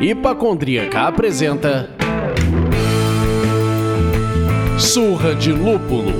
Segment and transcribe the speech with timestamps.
[0.00, 1.88] Hipacondríaca apresenta
[4.78, 6.12] Surra de Lúpulo.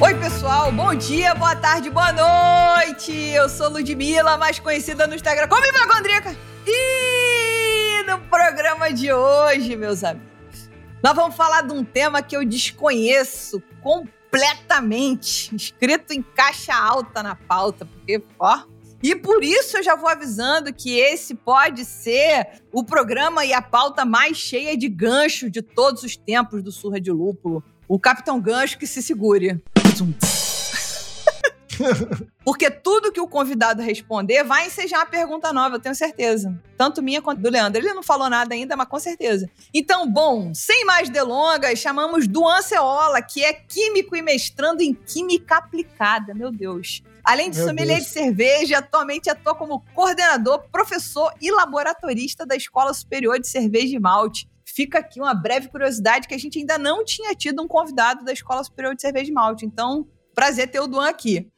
[0.00, 3.12] Oi, pessoal, bom dia, boa tarde, boa noite.
[3.12, 6.34] Eu sou Ludmilla, mais conhecida no Instagram como Hipacondríaca.
[6.66, 10.31] E no programa de hoje, meus amigos,
[11.02, 17.34] nós vamos falar de um tema que eu desconheço completamente, escrito em caixa alta na
[17.34, 18.62] pauta, porque, ó,
[19.02, 23.60] e por isso eu já vou avisando que esse pode ser o programa e a
[23.60, 27.64] pauta mais cheia de gancho de todos os tempos do Surra de Lúpulo.
[27.88, 29.60] O Capitão Gancho que se segure.
[32.44, 36.58] Porque tudo que o convidado responder vai ensejar uma pergunta nova, eu tenho certeza.
[36.76, 37.80] Tanto minha quanto do Leandro.
[37.80, 39.48] Ele não falou nada ainda, mas com certeza.
[39.72, 45.56] Então, bom, sem mais delongas, chamamos Duan Ceola, que é químico e mestrando em Química
[45.56, 46.34] Aplicada.
[46.34, 47.02] Meu Deus.
[47.24, 48.08] Além de Meu sommelier Deus.
[48.08, 54.00] de cerveja, atualmente atua como coordenador, professor e laboratorista da Escola Superior de Cerveja e
[54.00, 54.50] Malte.
[54.64, 58.32] Fica aqui uma breve curiosidade que a gente ainda não tinha tido um convidado da
[58.32, 59.66] Escola Superior de Cerveja e Malte.
[59.66, 61.51] Então, prazer ter o Duan aqui.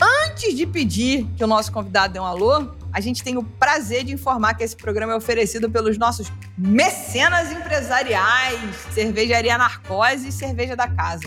[0.00, 4.04] Antes de pedir que o nosso convidado dê um alô, a gente tem o prazer
[4.04, 8.60] de informar que esse programa é oferecido pelos nossos mecenas empresariais,
[8.92, 11.24] Cervejaria Narcose e Cerveja da Casa.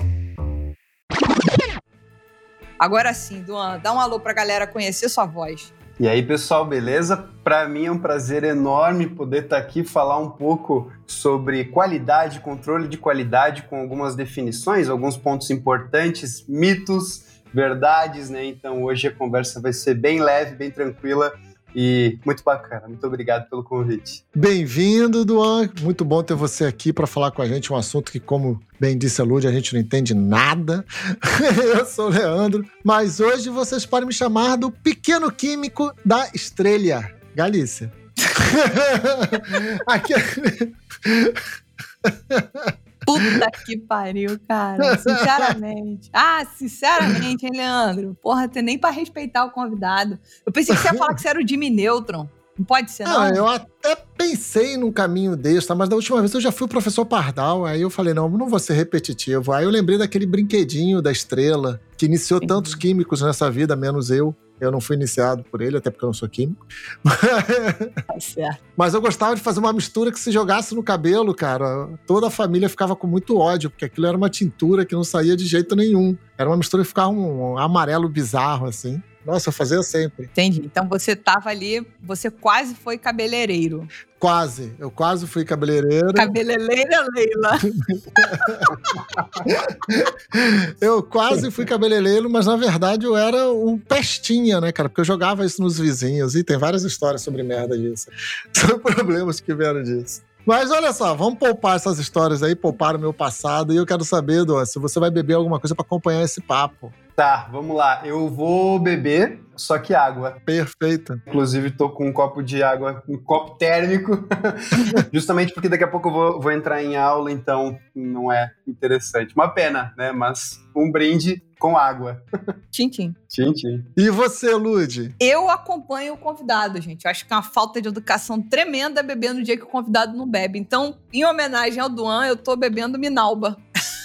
[2.79, 5.71] Agora sim, Duan, dá um alô pra galera conhecer sua voz.
[6.01, 7.29] E aí, pessoal, beleza?
[7.43, 12.39] Para mim é um prazer enorme poder estar tá aqui falar um pouco sobre qualidade,
[12.39, 18.43] controle de qualidade, com algumas definições, alguns pontos importantes, mitos, verdades, né?
[18.43, 21.31] Então hoje a conversa vai ser bem leve, bem tranquila
[21.75, 22.87] e muito bacana.
[22.87, 24.23] Muito obrigado pelo convite.
[24.35, 25.69] Bem-vindo, Duan.
[25.81, 28.97] Muito bom ter você aqui para falar com a gente um assunto que, como bem
[28.97, 30.85] disse a Lud, a gente não entende nada.
[31.77, 37.09] Eu sou o Leandro, mas hoje vocês podem me chamar do pequeno químico da Estrela,
[37.35, 37.91] Galícia.
[39.87, 40.13] aqui...
[43.05, 44.97] Puta que pariu, cara.
[44.97, 46.09] Sinceramente.
[46.13, 48.15] Ah, sinceramente, hein, Leandro?
[48.21, 50.19] Porra, tem nem pra respeitar o convidado.
[50.45, 52.27] Eu pensei que você ia falar que você era o Jimmy Neutron.
[52.57, 53.21] Não pode ser, não?
[53.21, 55.73] Ah, eu até pensei num caminho desse, tá?
[55.73, 58.47] mas da última vez eu já fui o professor Pardal, aí eu falei, não, não
[58.47, 59.51] vou ser repetitivo.
[59.51, 62.47] Aí eu lembrei daquele brinquedinho da estrela, que iniciou Sim.
[62.47, 64.35] tantos químicos nessa vida, menos eu.
[64.61, 66.65] Eu não fui iniciado por ele, até porque eu não sou químico.
[68.07, 68.63] Tá certo.
[68.77, 71.89] Mas eu gostava de fazer uma mistura que se jogasse no cabelo, cara.
[72.05, 75.35] Toda a família ficava com muito ódio, porque aquilo era uma tintura que não saía
[75.35, 76.15] de jeito nenhum.
[76.37, 79.01] Era uma mistura que ficava um amarelo bizarro, assim.
[79.25, 80.25] Nossa, eu fazia sempre.
[80.25, 80.61] Entendi.
[80.65, 83.87] Então você tava ali, você quase foi cabeleireiro.
[84.19, 84.73] Quase.
[84.77, 86.13] Eu quase fui cabeleireiro.
[86.13, 87.57] Cabeleireira, Leila.
[90.79, 94.89] eu quase fui cabeleireiro, mas na verdade eu era um pestinha, né, cara?
[94.89, 98.09] Porque eu jogava isso nos vizinhos e tem várias histórias sobre merda disso.
[98.53, 100.21] São problemas que vieram disso.
[100.45, 103.73] Mas olha só, vamos poupar essas histórias aí, poupar o meu passado.
[103.73, 106.91] E eu quero saber, Dô, se você vai beber alguma coisa para acompanhar esse papo.
[107.15, 108.01] Tá, vamos lá.
[108.05, 110.37] Eu vou beber, só que água.
[110.45, 111.21] Perfeito.
[111.27, 114.27] Inclusive, tô com um copo de água, um copo térmico.
[115.11, 119.35] Justamente porque daqui a pouco eu vou, vou entrar em aula, então não é interessante.
[119.35, 120.11] Uma pena, né?
[120.11, 122.23] Mas um brinde com água.
[122.71, 123.15] Tchim, tchim.
[123.27, 123.85] Tchim, tchim.
[123.95, 125.13] E você, Lude?
[125.19, 127.05] Eu acompanho o convidado, gente.
[127.05, 130.17] Eu acho que é uma falta de educação tremenda beber no dia que o convidado
[130.17, 130.57] não bebe.
[130.57, 133.55] Então, em homenagem ao Duan, eu tô bebendo Minalba.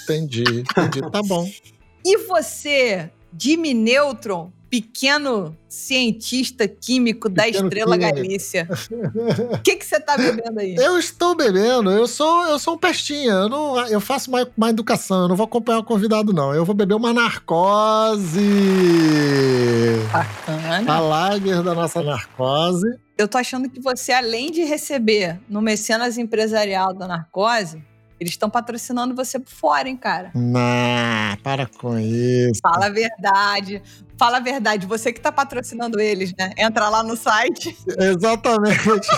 [0.05, 1.00] Entendi, entendi.
[1.11, 1.49] tá bom.
[2.06, 8.15] E você, Jimmy Neutron, pequeno cientista químico da pequeno Estrela químico.
[8.15, 8.69] Galícia.
[9.53, 10.77] O que, você está bebendo aí?
[10.77, 14.72] Eu estou bebendo, eu sou, eu sou um pestinha, eu, não, eu faço mais, mais
[14.72, 16.55] educação, eu não vou acompanhar o convidado, não.
[16.55, 18.38] Eu vou beber uma narcose.
[20.12, 20.93] Bacana.
[20.93, 22.87] A lager da nossa narcose.
[23.19, 27.83] Eu tô achando que você, além de receber no Mecenas Empresarial da Narcose,
[28.19, 30.31] eles estão patrocinando você por fora, hein, cara?
[30.35, 32.61] Nah, para com isso.
[32.62, 33.82] Fala a verdade.
[34.19, 34.87] Fala a verdade.
[34.87, 36.52] Você que tá patrocinando eles, né?
[36.56, 37.76] Entra lá no site.
[37.99, 39.08] Exatamente.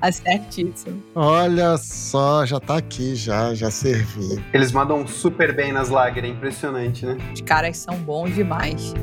[0.00, 1.02] Acertíssimo.
[1.14, 4.42] Olha só, já tá aqui, já, já servi.
[4.52, 7.16] Eles mandam super bem nas lágrimas, é impressionante, né?
[7.34, 8.94] Os caras são bons demais.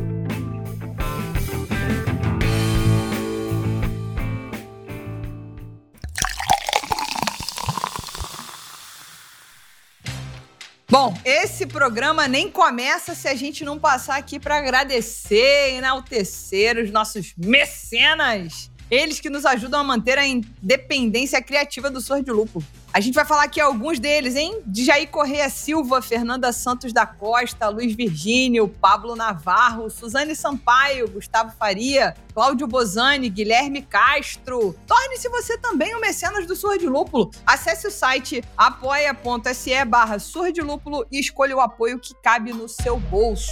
[10.98, 16.78] Bom, esse programa nem começa se a gente não passar aqui para agradecer e enaltecer
[16.78, 18.72] os nossos mecenas.
[18.90, 22.64] Eles que nos ajudam a manter a independência criativa do Sorte de Lupo.
[22.94, 24.62] A gente vai falar aqui alguns deles, hein?
[24.66, 31.52] De Jair Correia Silva, Fernanda Santos da Costa, Luiz Virgínio, Pablo Navarro, Suzane Sampaio, Gustavo
[31.58, 34.74] Faria, Cláudio Bozani, Guilherme Castro.
[34.88, 37.32] Torne-se você também o mecenas do Surra de Lúpulo.
[37.46, 42.70] Acesse o site apoia.se barra Surra de Lúpulo e escolha o apoio que cabe no
[42.70, 43.52] seu bolso.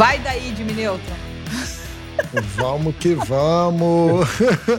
[0.00, 1.14] Vai daí, Jimmy Neutron.
[2.56, 4.26] Vamos que vamos.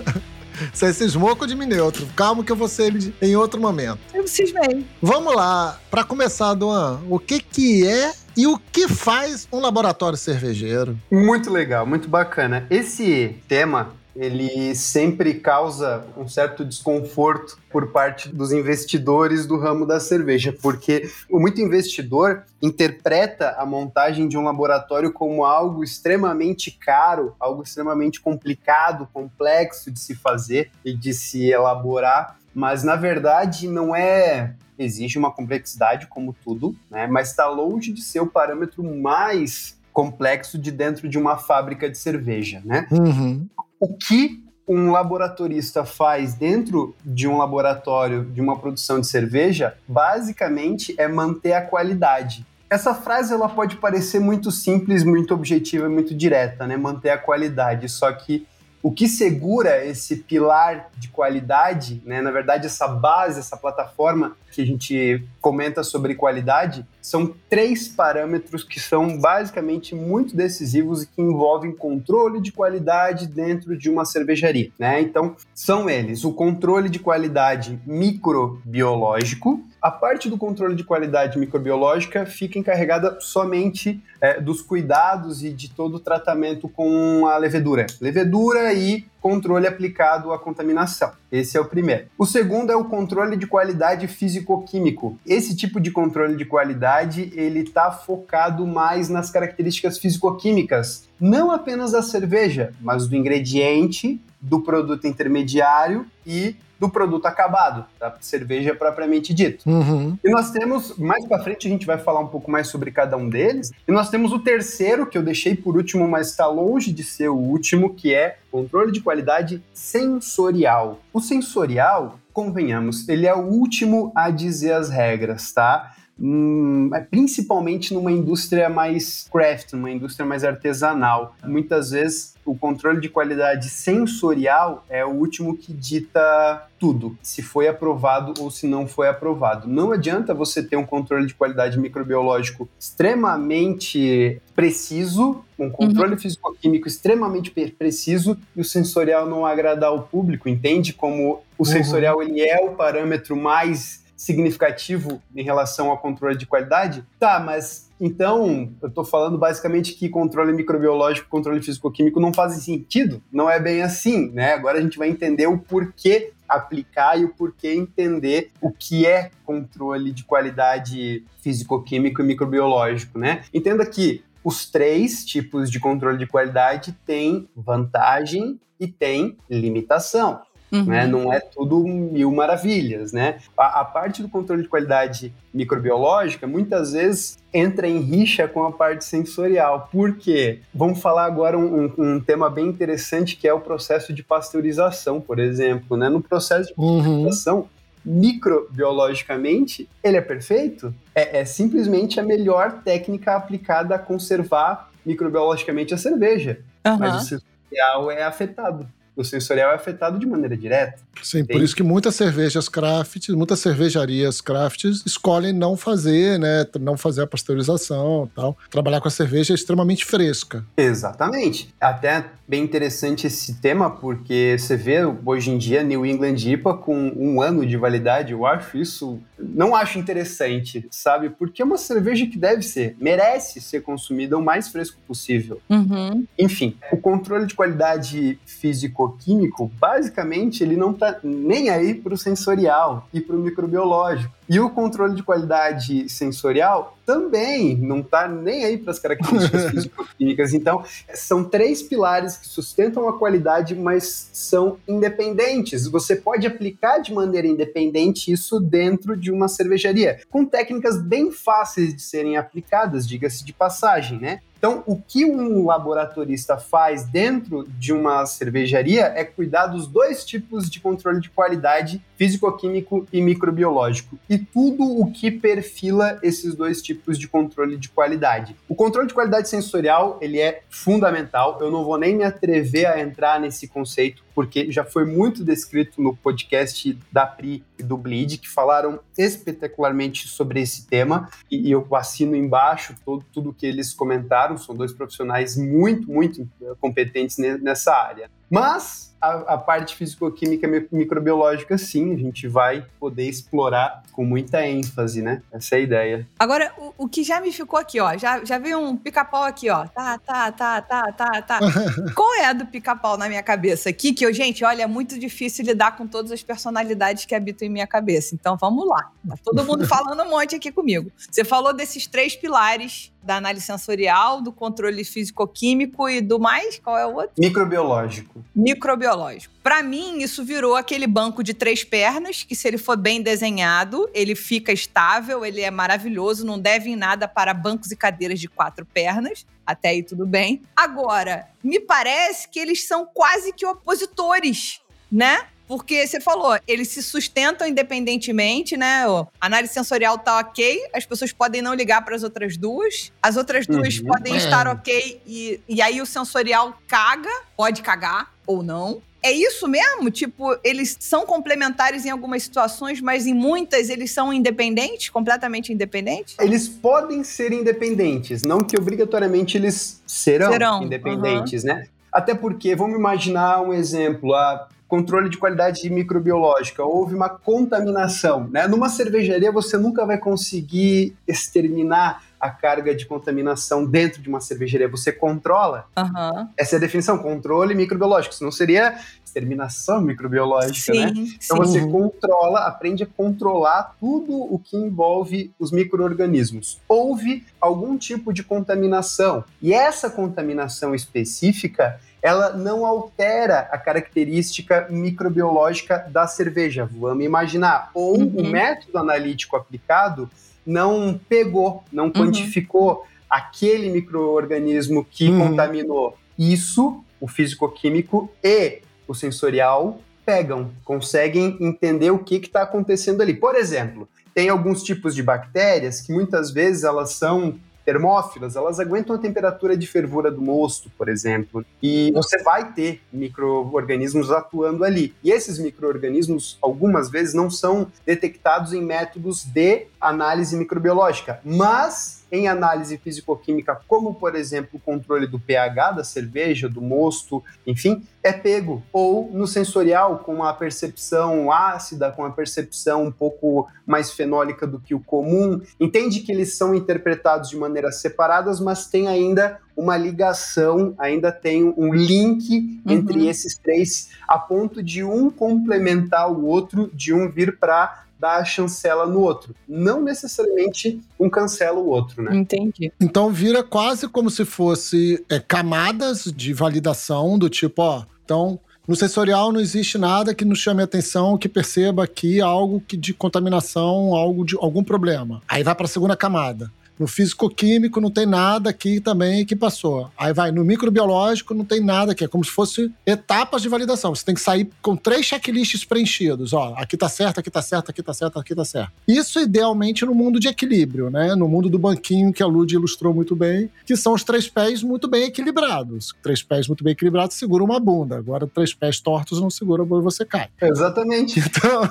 [0.74, 2.08] Você cismou com o Jimmy Neutro.
[2.16, 4.00] Calma que eu vou ser ele em outro momento.
[4.16, 4.84] Eu cismei.
[5.00, 5.80] Vamos lá.
[5.92, 10.98] Para começar, Duan, o que que é e o que faz um laboratório cervejeiro?
[11.12, 12.66] Muito legal, muito bacana.
[12.72, 20.00] Esse tema ele sempre causa um certo desconforto por parte dos investidores do ramo da
[20.00, 27.64] cerveja, porque muito investidor interpreta a montagem de um laboratório como algo extremamente caro, algo
[27.64, 34.54] extremamente complicado, complexo de se fazer e de se elaborar, mas na verdade não é
[34.78, 37.06] exige uma complexidade como tudo, né?
[37.06, 41.98] Mas está longe de ser o parâmetro mais complexo de dentro de uma fábrica de
[41.98, 42.88] cerveja, né?
[42.92, 43.48] Uhum.
[43.82, 50.94] O que um laboratorista faz dentro de um laboratório de uma produção de cerveja, basicamente
[51.00, 52.46] é manter a qualidade.
[52.70, 56.78] Essa frase ela pode parecer muito simples, muito objetiva, muito direta, né?
[56.78, 57.90] Manter a qualidade.
[57.90, 58.48] Só que
[58.84, 62.22] o que segura esse pilar de qualidade, né?
[62.22, 68.64] Na verdade, essa base, essa plataforma que a gente comenta sobre qualidade, são três parâmetros
[68.64, 74.72] que são basicamente muito decisivos e que envolvem controle de qualidade dentro de uma cervejaria,
[74.78, 75.02] né?
[75.02, 82.26] Então, são eles: o controle de qualidade microbiológico, a parte do controle de qualidade microbiológica
[82.26, 87.88] fica encarregada somente é, dos cuidados e de todo o tratamento com a levedura.
[88.00, 91.12] Levedura e controle aplicado à contaminação.
[91.32, 92.06] Esse é o primeiro.
[92.18, 95.18] O segundo é o controle de qualidade físico-químico.
[95.26, 101.92] Esse tipo de controle de qualidade, ele está focado mais nas características físico-químicas, não apenas
[101.92, 109.36] da cerveja, mas do ingrediente, do produto intermediário e do produto acabado, da cerveja propriamente
[109.36, 109.70] dito.
[109.70, 110.18] Uhum.
[110.24, 113.16] E nós temos, mais para frente a gente vai falar um pouco mais sobre cada
[113.16, 113.72] um deles.
[113.88, 117.30] E nós temos o terceiro, que eu deixei por último, mas está longe de ser
[117.30, 121.00] o último, que é controle de qualidade sensorial.
[121.14, 125.94] O sensorial, convenhamos, ele é o último a dizer as regras, tá?
[126.20, 131.36] Hum, principalmente numa indústria mais craft, numa indústria mais artesanal.
[131.44, 137.68] Muitas vezes o controle de qualidade sensorial é o último que dita tudo, se foi
[137.68, 139.68] aprovado ou se não foi aprovado.
[139.68, 146.20] Não adianta você ter um controle de qualidade microbiológico extremamente preciso, um controle uhum.
[146.20, 151.66] físico-químico extremamente preciso e o sensorial não agradar ao público, entende como o uhum.
[151.66, 157.04] sensorial ele é o parâmetro mais significativo em relação ao controle de qualidade?
[157.20, 163.22] Tá, mas então eu estou falando basicamente que controle microbiológico, controle físico-químico não fazem sentido.
[163.32, 164.54] Não é bem assim, né?
[164.54, 169.32] Agora a gente vai entender o porquê aplicar e o porquê entender o que é
[169.44, 173.44] controle de qualidade físico-químico e microbiológico, né?
[173.52, 180.42] Entenda que os três tipos de controle de qualidade têm vantagem e têm limitação.
[180.72, 180.86] Uhum.
[180.86, 181.06] Né?
[181.06, 183.40] Não é tudo mil maravilhas, né?
[183.58, 188.72] A, a, parte do controle de qualidade microbiológica muitas vezes entra em rixa com a
[188.72, 189.90] parte sensorial.
[189.92, 190.62] Por quê?
[190.74, 195.20] Vamos falar agora um, um, um tema bem interessante que é o processo de pasteurização,
[195.20, 195.98] por exemplo.
[195.98, 196.08] Né?
[196.08, 196.98] No processo de uhum.
[196.98, 197.66] pasteurização, uhum
[198.04, 200.92] microbiologicamente, ele é perfeito?
[201.14, 206.62] É, é, simplesmente a melhor técnica aplicada a conservar microbiologicamente a cerveja.
[206.86, 206.98] Uhum.
[206.98, 208.88] Mas o sensorial é afetado
[209.22, 211.00] o sensorial é afetado de maneira direta.
[211.22, 211.54] Sim, Entende?
[211.54, 217.22] por isso que muitas cervejas craft, muitas cervejarias craft escolhem não fazer, né, não fazer
[217.22, 218.58] a pasteurização, tal.
[218.70, 220.66] Trabalhar com a cerveja extremamente fresca.
[220.76, 221.74] Exatamente.
[221.80, 227.14] Até bem interessante esse tema porque você vê hoje em dia New England IPA com
[227.16, 231.30] um ano de validade, eu acho isso não acho interessante, sabe?
[231.30, 235.60] Porque é uma cerveja que deve ser, merece ser consumida o mais fresco possível.
[235.70, 236.26] Uhum.
[236.38, 242.18] Enfim, o controle de qualidade físico físico-químico, basicamente, ele não está nem aí para o
[242.18, 244.34] sensorial e para o microbiológico.
[244.48, 250.54] E o controle de qualidade sensorial também não está nem aí para as características físico-químicas.
[250.54, 255.88] Então, são três pilares que sustentam a qualidade, mas são independentes.
[255.88, 261.96] Você pode aplicar de maneira independente isso dentro de uma cervejaria, com técnicas bem fáceis
[261.96, 264.42] de serem aplicadas, diga-se de passagem, né?
[264.62, 270.70] Então, o que um laboratorista faz dentro de uma cervejaria é cuidar dos dois tipos
[270.70, 276.91] de controle de qualidade, físico-químico e microbiológico, e tudo o que perfila esses dois tipos
[276.94, 278.56] de controle de qualidade.
[278.68, 283.00] O controle de qualidade sensorial, ele é fundamental, eu não vou nem me atrever a
[283.00, 288.38] entrar nesse conceito, porque já foi muito descrito no podcast da Pri e do Bleed,
[288.38, 294.58] que falaram espetacularmente sobre esse tema, e eu assino embaixo todo, tudo que eles comentaram,
[294.58, 296.48] são dois profissionais muito, muito
[296.80, 298.30] competentes nessa área.
[298.50, 305.22] Mas a, a parte físico-química microbiológica, sim, a gente vai poder explorar com muita ênfase,
[305.22, 305.42] né?
[305.52, 306.28] Essa é a ideia.
[306.40, 309.70] Agora, o, o que já me ficou aqui, ó, já, já veio um pica-pau aqui,
[309.70, 309.86] ó.
[309.88, 311.60] Tá, tá, tá, tá, tá, tá.
[312.16, 314.14] Qual é a do pica-pau na minha cabeça aqui?
[314.14, 317.72] Que eu, gente, olha, é muito difícil lidar com todas as personalidades que habitam em
[317.72, 318.34] minha cabeça.
[318.34, 319.12] Então vamos lá.
[319.28, 321.12] Tá todo mundo falando um monte aqui comigo.
[321.18, 326.80] Você falou desses três pilares da análise sensorial, do controle físico-químico e do mais?
[326.80, 327.32] Qual é o outro?
[327.38, 328.44] Microbiológico.
[328.56, 329.54] Microbiológico.
[329.62, 334.10] Para mim, isso virou aquele banco de três pernas, que se ele for bem desenhado,
[334.14, 338.48] ele fica estável, ele é maravilhoso, não deve em nada para bancos e cadeiras de
[338.48, 339.46] quatro pernas.
[339.66, 340.62] Até aí tudo bem.
[340.76, 345.46] Agora, me parece que eles são quase que opositores, né?
[345.72, 349.06] Porque você falou, eles se sustentam independentemente, né?
[349.40, 353.38] A análise sensorial tá ok, as pessoas podem não ligar para as outras duas, as
[353.38, 354.08] outras duas uhum.
[354.08, 354.38] podem é.
[354.38, 359.02] estar ok e, e aí o sensorial caga, pode cagar ou não.
[359.24, 360.12] É isso mesmo?
[360.12, 366.36] Tipo, eles são complementares em algumas situações, mas em muitas eles são independentes, completamente independentes?
[366.38, 370.84] Eles podem ser independentes, não que obrigatoriamente eles serão, serão.
[370.84, 371.70] independentes, uhum.
[371.70, 371.86] né?
[372.12, 378.50] Até porque, vamos imaginar um exemplo, a controle de qualidade microbiológica, houve uma contaminação.
[378.52, 378.68] Né?
[378.68, 384.90] Numa cervejaria, você nunca vai conseguir exterminar a carga de contaminação dentro de uma cervejaria.
[384.90, 385.86] Você controla.
[385.98, 386.50] Uhum.
[386.58, 388.36] Essa é a definição, controle microbiológico.
[388.36, 391.14] Senão seria exterminação microbiológica, sim, né?
[391.42, 391.80] Então sim.
[391.80, 396.82] você controla, aprende a controlar tudo o que envolve os micro-organismos.
[396.86, 399.46] Houve algum tipo de contaminação.
[399.62, 407.90] E essa contaminação específica ela não altera a característica microbiológica da cerveja, vamos imaginar.
[407.94, 408.34] Ou uhum.
[408.38, 410.30] o método analítico aplicado
[410.66, 412.12] não pegou, não uhum.
[412.12, 415.50] quantificou aquele microorganismo que uhum.
[415.50, 416.18] contaminou.
[416.38, 423.34] Isso, o físico-químico e o sensorial pegam, conseguem entender o que está acontecendo ali.
[423.34, 429.16] Por exemplo, tem alguns tipos de bactérias que muitas vezes elas são termófilas, elas aguentam
[429.16, 435.14] a temperatura de fervura do mosto, por exemplo, e você vai ter micro-organismos atuando ali.
[435.24, 442.48] E esses micro-organismos, algumas vezes, não são detectados em métodos de análise microbiológica, mas em
[442.48, 448.32] análise físico-química, como por exemplo o controle do pH da cerveja, do mosto, enfim, é
[448.32, 448.82] pego.
[448.94, 454.80] Ou no sensorial, com a percepção ácida, com a percepção um pouco mais fenólica do
[454.80, 455.62] que o comum.
[455.80, 461.74] Entende que eles são interpretados de maneiras separadas, mas tem ainda uma ligação, ainda tem
[461.76, 462.94] um link uhum.
[462.94, 468.38] entre esses três, a ponto de um complementar o outro, de um vir para dar
[468.38, 469.56] a chancela no outro.
[469.68, 472.36] Não necessariamente um cancela o outro, né?
[472.36, 472.94] Entendi.
[473.02, 478.96] Então vira quase como se fosse é, camadas de validação do tipo, ó, então no
[478.96, 483.14] sensorial não existe nada que nos chame a atenção, que perceba aqui algo que de
[483.14, 485.42] contaminação, algo de algum problema.
[485.48, 486.72] Aí vai para a segunda camada.
[487.00, 490.12] No físico-químico não tem nada aqui também que passou.
[490.18, 492.24] Aí vai no microbiológico, não tem nada aqui.
[492.24, 494.14] É como se fosse etapas de validação.
[494.14, 496.54] Você tem que sair com três checklists preenchidos.
[496.54, 498.92] Ó, aqui tá certo, aqui tá certo, aqui tá certo, aqui tá certo.
[499.08, 501.34] Isso idealmente no mundo de equilíbrio, né?
[501.36, 504.84] No mundo do banquinho que a Lud ilustrou muito bem, que são os três pés
[504.84, 506.14] muito bem equilibrados.
[506.22, 508.18] Três pés muito bem equilibrados seguram uma bunda.
[508.18, 510.50] Agora, três pés tortos não seguram a bunda e você cai.
[510.62, 511.40] Exatamente.
[511.40, 511.82] Então...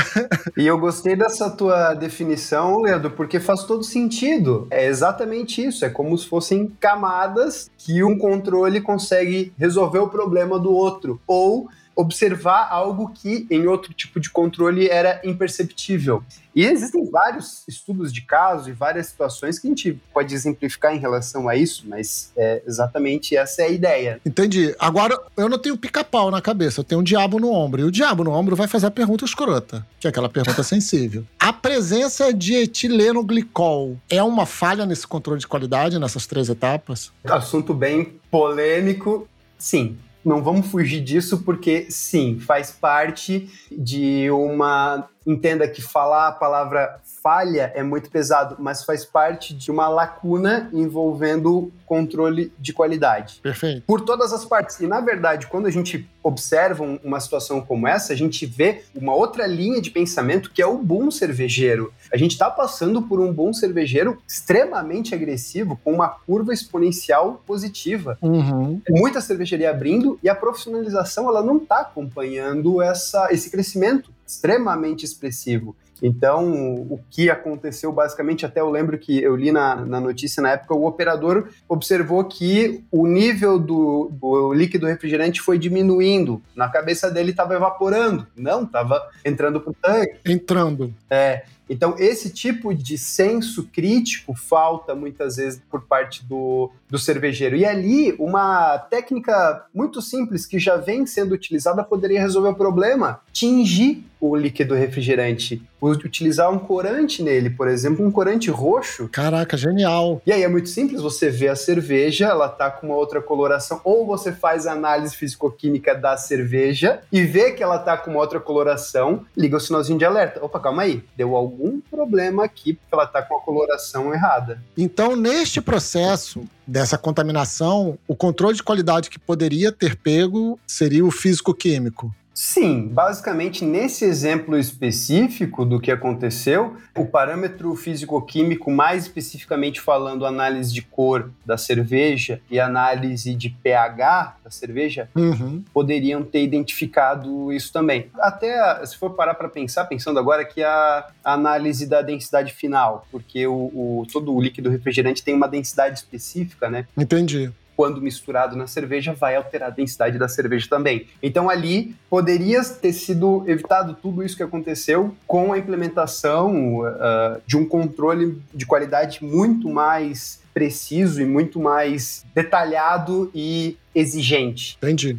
[0.56, 4.66] e eu gostei dessa tua definição, Leandro, porque faz todo sentido sentido.
[4.70, 5.84] É exatamente isso.
[5.84, 11.20] É como se fossem camadas que um controle consegue resolver o problema do outro.
[11.26, 11.68] Ou
[12.00, 16.24] observar algo que em outro tipo de controle era imperceptível.
[16.54, 20.98] E existem vários estudos de caso e várias situações que a gente pode exemplificar em
[20.98, 24.20] relação a isso, mas é exatamente essa é a ideia.
[24.26, 24.74] Entendi.
[24.78, 27.82] Agora, eu não tenho pica-pau na cabeça, eu tenho um diabo no ombro.
[27.82, 31.24] E o diabo no ombro vai fazer a pergunta escrota, que é aquela pergunta sensível.
[31.38, 37.12] A presença de etileno glicol é uma falha nesse controle de qualidade, nessas três etapas?
[37.24, 45.68] Assunto bem polêmico, sim não vamos fugir disso porque sim, faz parte de uma entenda
[45.68, 51.72] que falar a palavra falha é muito pesado, mas faz parte de uma lacuna envolvendo
[51.84, 53.40] controle de qualidade.
[53.42, 53.82] Perfeito.
[53.86, 54.78] Por todas as partes.
[54.80, 59.14] E, na verdade, quando a gente observa uma situação como essa, a gente vê uma
[59.14, 61.92] outra linha de pensamento que é o boom cervejeiro.
[62.12, 68.16] A gente está passando por um boom cervejeiro extremamente agressivo, com uma curva exponencial positiva.
[68.22, 68.80] Uhum.
[68.88, 75.76] Muita cervejaria abrindo e a profissionalização ela não está acompanhando essa, esse crescimento extremamente expressivo.
[76.02, 76.50] Então,
[76.90, 80.74] o que aconteceu basicamente, até eu lembro que eu li na, na notícia na época,
[80.74, 86.40] o operador observou que o nível do, do líquido refrigerante foi diminuindo.
[86.54, 88.26] Na cabeça dele estava evaporando.
[88.34, 90.20] Não, estava entrando para o tanque.
[90.24, 90.94] Entrando.
[91.10, 91.44] É.
[91.70, 97.54] Então, esse tipo de senso crítico falta muitas vezes por parte do, do cervejeiro.
[97.54, 103.20] E ali, uma técnica muito simples que já vem sendo utilizada poderia resolver o problema:
[103.32, 105.62] tingir o líquido refrigerante.
[105.80, 109.08] Utilizar um corante nele, por exemplo, um corante roxo.
[109.08, 110.20] Caraca, genial.
[110.26, 113.80] E aí é muito simples, você vê a cerveja, ela tá com uma outra coloração,
[113.82, 118.20] ou você faz a análise fisicoquímica da cerveja e vê que ela tá com uma
[118.20, 120.44] outra coloração, liga o sinalzinho de alerta.
[120.44, 121.59] Opa, calma aí, deu algum
[121.90, 124.62] problema aqui porque ela tá com a coloração errada.
[124.76, 131.10] Então, neste processo, dessa contaminação, o controle de qualidade que poderia ter pego seria o
[131.10, 132.14] físico-químico.
[132.32, 140.72] Sim, basicamente nesse exemplo específico do que aconteceu, o parâmetro físico-químico, mais especificamente falando análise
[140.72, 145.62] de cor da cerveja e análise de pH da cerveja, uhum.
[145.72, 148.08] poderiam ter identificado isso também.
[148.18, 153.46] Até se for parar para pensar, pensando agora que a análise da densidade final, porque
[153.46, 156.86] o, o, todo o líquido refrigerante tem uma densidade específica, né?
[156.96, 161.06] Entendi quando misturado na cerveja, vai alterar a densidade da cerveja também.
[161.22, 167.56] Então ali poderia ter sido evitado tudo isso que aconteceu com a implementação uh, de
[167.56, 174.76] um controle de qualidade muito mais preciso e muito mais detalhado e exigente.
[174.76, 175.18] Entendi.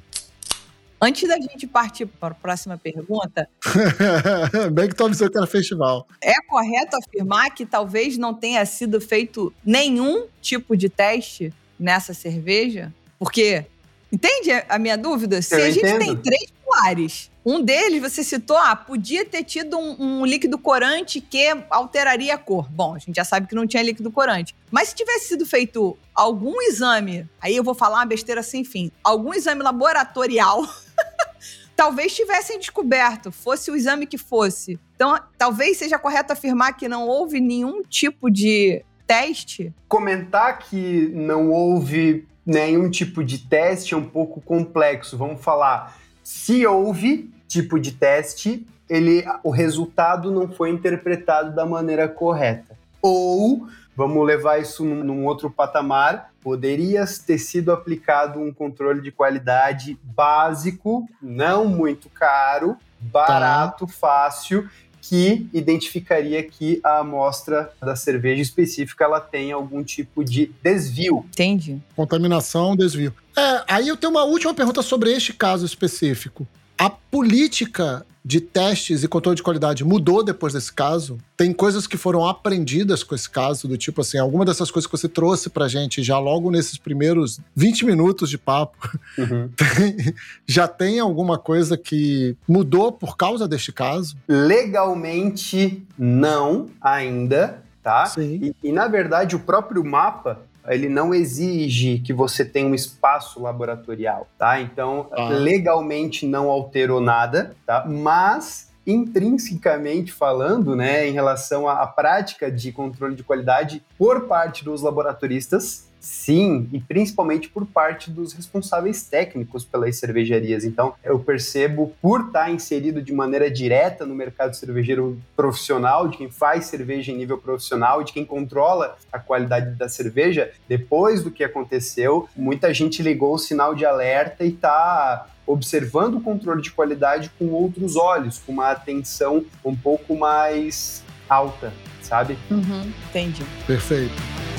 [1.01, 3.49] Antes da gente partir para a próxima pergunta.
[4.71, 6.07] Bem que tome seu cara festival.
[6.21, 12.93] É correto afirmar que talvez não tenha sido feito nenhum tipo de teste nessa cerveja?
[13.17, 13.65] Porque,
[14.11, 15.41] entende a minha dúvida?
[15.41, 15.99] Se Eu a gente entendo.
[15.99, 21.19] tem três pilares, um deles você citou, ah, podia ter tido um, um, líquido corante
[21.19, 22.69] que alteraria a cor.
[22.69, 24.55] Bom, a gente já sabe que não tinha líquido corante.
[24.69, 28.91] Mas se tivesse sido feito algum exame, aí eu vou falar uma besteira sem fim,
[29.03, 30.61] algum exame laboratorial.
[31.75, 34.79] talvez tivessem descoberto, fosse o exame que fosse.
[34.95, 39.73] Então, talvez seja correto afirmar que não houve nenhum tipo de teste?
[39.89, 45.17] Comentar que não houve nenhum tipo de teste é um pouco complexo.
[45.17, 52.07] Vamos falar, se houve tipo de teste, ele, o resultado não foi interpretado da maneira
[52.07, 52.77] correta.
[53.01, 59.11] Ou, vamos levar isso num, num outro patamar, poderia ter sido aplicado um controle de
[59.11, 63.91] qualidade básico, não muito caro, barato, tá.
[63.91, 64.69] fácil,
[65.01, 71.25] que identificaria que a amostra da cerveja específica ela tem algum tipo de desvio.
[71.29, 71.79] Entendi.
[71.95, 73.13] Contaminação, desvio.
[73.37, 76.47] É, aí eu tenho uma última pergunta sobre este caso específico.
[76.77, 81.17] A política de testes e controle de qualidade mudou depois desse caso?
[81.35, 84.97] Tem coisas que foram aprendidas com esse caso, do tipo assim, alguma dessas coisas que
[84.97, 88.77] você trouxe pra gente já logo nesses primeiros 20 minutos de papo,
[89.17, 89.49] uhum.
[89.57, 90.13] tem,
[90.45, 94.15] já tem alguma coisa que mudou por causa deste caso?
[94.27, 98.05] Legalmente, não ainda, tá?
[98.05, 98.53] Sim.
[98.63, 103.41] E, e na verdade, o próprio mapa ele não exige que você tenha um espaço
[103.41, 104.59] laboratorial, tá?
[104.61, 105.29] Então, Ah.
[105.29, 107.85] legalmente não alterou nada, tá?
[107.87, 114.63] Mas intrinsecamente falando, né, em relação à, à prática de controle de qualidade por parte
[114.63, 120.65] dos laboratoristas, sim, e principalmente por parte dos responsáveis técnicos pelas cervejarias.
[120.65, 126.29] Então, eu percebo, por estar inserido de maneira direta no mercado cervejeiro profissional, de quem
[126.29, 131.43] faz cerveja em nível profissional, de quem controla a qualidade da cerveja, depois do que
[131.43, 137.29] aconteceu, muita gente ligou o sinal de alerta e está observando o controle de qualidade
[137.37, 142.37] com outros olhos, com uma atenção um pouco mais alta, sabe?
[142.49, 143.43] Uhum, entendi.
[143.67, 144.50] Perfeito.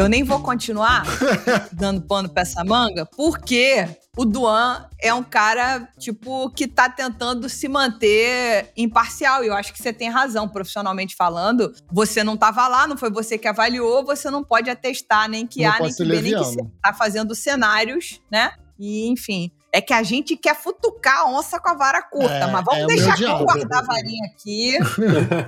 [0.00, 1.02] Eu nem vou continuar
[1.70, 3.86] dando pano pra essa manga, porque
[4.16, 9.44] o Duan é um cara, tipo, que tá tentando se manter imparcial.
[9.44, 11.74] E eu acho que você tem razão, profissionalmente falando.
[11.92, 15.64] Você não tava lá, não foi você que avaliou, você não pode atestar nem que
[15.64, 16.44] Não há, nem que B, nem que.
[16.44, 16.56] C.
[16.82, 18.52] Tá fazendo cenários, né?
[18.78, 19.52] E, enfim.
[19.70, 22.84] É que a gente quer futucar a onça com a vara curta, É, mas vamos
[22.84, 24.78] é deixar que eu guardar a varinha aqui.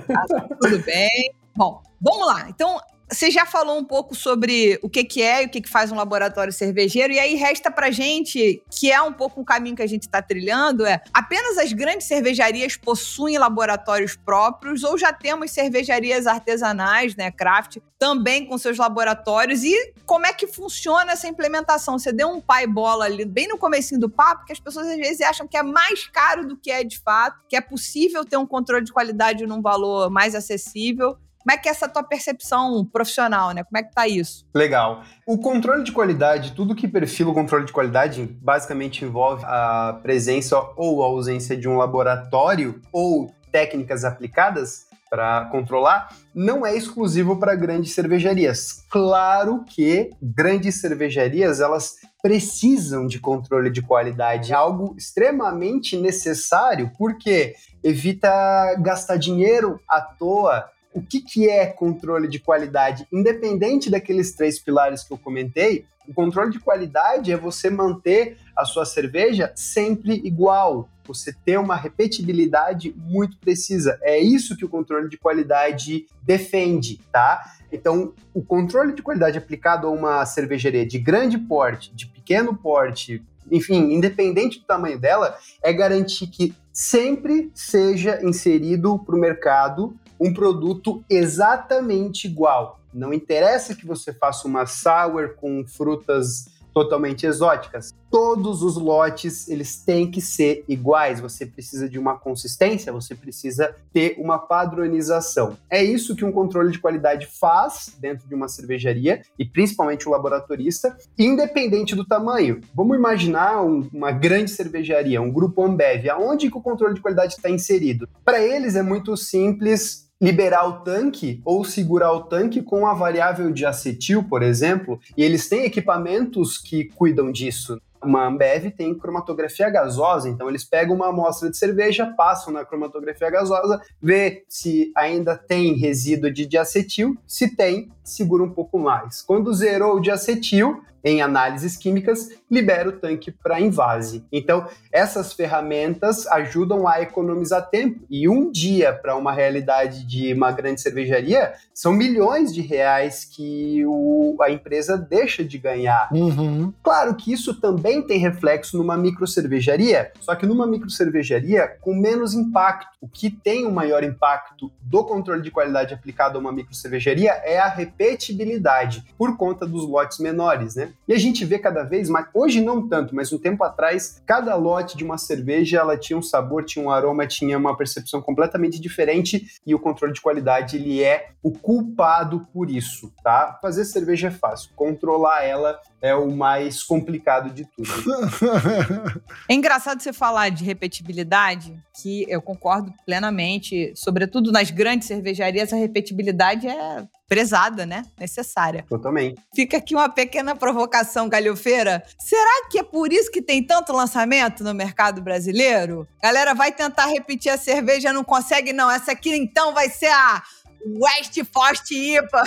[0.07, 0.25] Tá
[0.61, 1.33] tudo bem.
[1.57, 2.45] Bom, vamos lá.
[2.49, 2.79] Então,
[3.13, 5.91] você já falou um pouco sobre o que, que é e o que, que faz
[5.91, 9.81] um laboratório cervejeiro, e aí resta pra gente, que é um pouco o caminho que
[9.81, 15.51] a gente está trilhando, é apenas as grandes cervejarias possuem laboratórios próprios, ou já temos
[15.51, 21.97] cervejarias artesanais, né, craft, também com seus laboratórios, e como é que funciona essa implementação?
[21.97, 24.97] Você deu um pai bola ali bem no comecinho do papo, que as pessoas às
[24.97, 28.37] vezes acham que é mais caro do que é de fato, que é possível ter
[28.37, 31.17] um controle de qualidade num valor mais acessível.
[31.43, 33.63] Como é que é essa tua percepção profissional, né?
[33.65, 34.45] Como é que tá isso?
[34.55, 35.03] Legal.
[35.27, 40.57] O controle de qualidade, tudo que perfila o controle de qualidade, basicamente envolve a presença
[40.77, 47.53] ou a ausência de um laboratório ou técnicas aplicadas para controlar, não é exclusivo para
[47.53, 48.83] grandes cervejarias.
[48.89, 57.53] Claro que grandes cervejarias, elas precisam de controle de qualidade, algo extremamente necessário, porque
[57.83, 63.07] evita gastar dinheiro à toa, o que, que é controle de qualidade?
[63.11, 68.65] Independente daqueles três pilares que eu comentei, o controle de qualidade é você manter a
[68.65, 70.89] sua cerveja sempre igual.
[71.05, 73.97] Você ter uma repetibilidade muito precisa.
[74.01, 77.41] É isso que o controle de qualidade defende, tá?
[77.71, 83.23] Então, o controle de qualidade aplicado a uma cervejaria de grande porte, de pequeno porte,
[83.51, 90.33] enfim, independente do tamanho dela, é garantir que sempre seja inserido para o mercado um
[90.33, 92.79] produto exatamente igual.
[92.93, 97.93] Não interessa que você faça uma sour com frutas totalmente exóticas.
[98.09, 101.19] Todos os lotes, eles têm que ser iguais.
[101.19, 105.57] Você precisa de uma consistência, você precisa ter uma padronização.
[105.69, 110.11] É isso que um controle de qualidade faz dentro de uma cervejaria e principalmente o
[110.11, 112.61] laboratorista, independente do tamanho.
[112.73, 117.33] Vamos imaginar um- uma grande cervejaria, um grupo Ambev, aonde que o controle de qualidade
[117.35, 118.07] está inserido?
[118.23, 123.51] Para eles é muito simples liberar o tanque ou segurar o tanque com a variável
[123.51, 127.77] de acetil, por exemplo, e eles têm equipamentos que cuidam disso.
[128.01, 133.29] Uma Ambev tem cromatografia gasosa, então eles pegam uma amostra de cerveja, passam na cromatografia
[133.29, 139.21] gasosa, vê se ainda tem resíduo de diacetil, se tem, segura um pouco mais.
[139.21, 144.23] Quando zerou o diacetil, em análises químicas, libera o tanque para invase.
[144.31, 148.05] Então, essas ferramentas ajudam a economizar tempo.
[148.09, 153.83] E um dia para uma realidade de uma grande cervejaria são milhões de reais que
[153.85, 156.07] o- a empresa deixa de ganhar.
[156.11, 156.71] Uhum.
[156.81, 162.93] Claro que isso também tem reflexo numa microcervejaria, só que numa microcervejaria com menos impacto.
[163.01, 167.59] O que tem o maior impacto do controle de qualidade aplicado a uma microcervejaria é
[167.59, 170.92] a repetibilidade, por conta dos lotes menores, né?
[171.07, 174.55] E a gente vê cada vez mais, hoje não tanto, mas um tempo atrás, cada
[174.55, 178.79] lote de uma cerveja, ela tinha um sabor, tinha um aroma, tinha uma percepção completamente
[178.79, 183.59] diferente e o controle de qualidade, ele é o culpado por isso, tá?
[183.61, 187.89] Fazer cerveja é fácil, controlar ela é o mais complicado de tudo.
[189.47, 195.75] É engraçado você falar de repetibilidade, que eu concordo plenamente, sobretudo nas grandes cervejarias, a
[195.75, 198.05] repetibilidade é prezada, né?
[198.19, 198.85] Necessária.
[198.87, 199.41] Totalmente.
[199.55, 202.03] Fica aqui uma pequena provocação galhofeira.
[202.19, 206.07] Será que é por isso que tem tanto lançamento no mercado brasileiro?
[206.21, 208.89] Galera vai tentar repetir a cerveja, não consegue, não.
[208.89, 210.43] Essa aqui então vai ser a
[210.85, 212.43] West Forest IPA.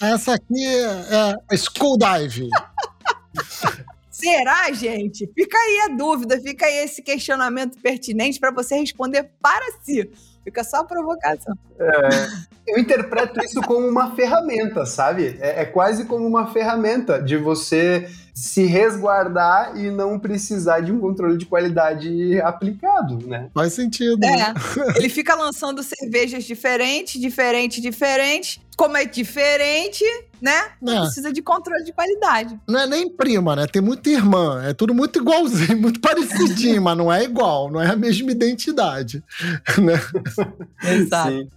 [0.00, 2.48] Essa aqui é a School Dive.
[4.10, 5.28] Será, gente?
[5.34, 10.08] Fica aí a dúvida, fica aí esse questionamento pertinente para você responder para si.
[10.44, 11.56] Fica só a provocação.
[11.80, 12.28] É,
[12.66, 15.36] eu interpreto isso como uma ferramenta, sabe?
[15.40, 21.00] É, é, quase como uma ferramenta de você se resguardar e não precisar de um
[21.00, 23.48] controle de qualidade aplicado, né?
[23.54, 24.22] Faz sentido.
[24.24, 24.98] É.
[24.98, 28.60] Ele fica lançando cervejas diferentes, diferentes, diferentes.
[28.76, 30.04] Como é diferente,
[30.44, 30.72] né?
[30.78, 31.00] Não é.
[31.00, 32.60] precisa de controle de qualidade.
[32.68, 33.66] Não é nem prima, né?
[33.66, 34.62] Tem muita irmã.
[34.62, 39.24] É tudo muito igualzinho, muito parecidinho, mas não é igual, não é a mesma identidade.
[39.84, 39.94] Né?
[40.82, 41.30] Exato.
[41.30, 41.48] Sim.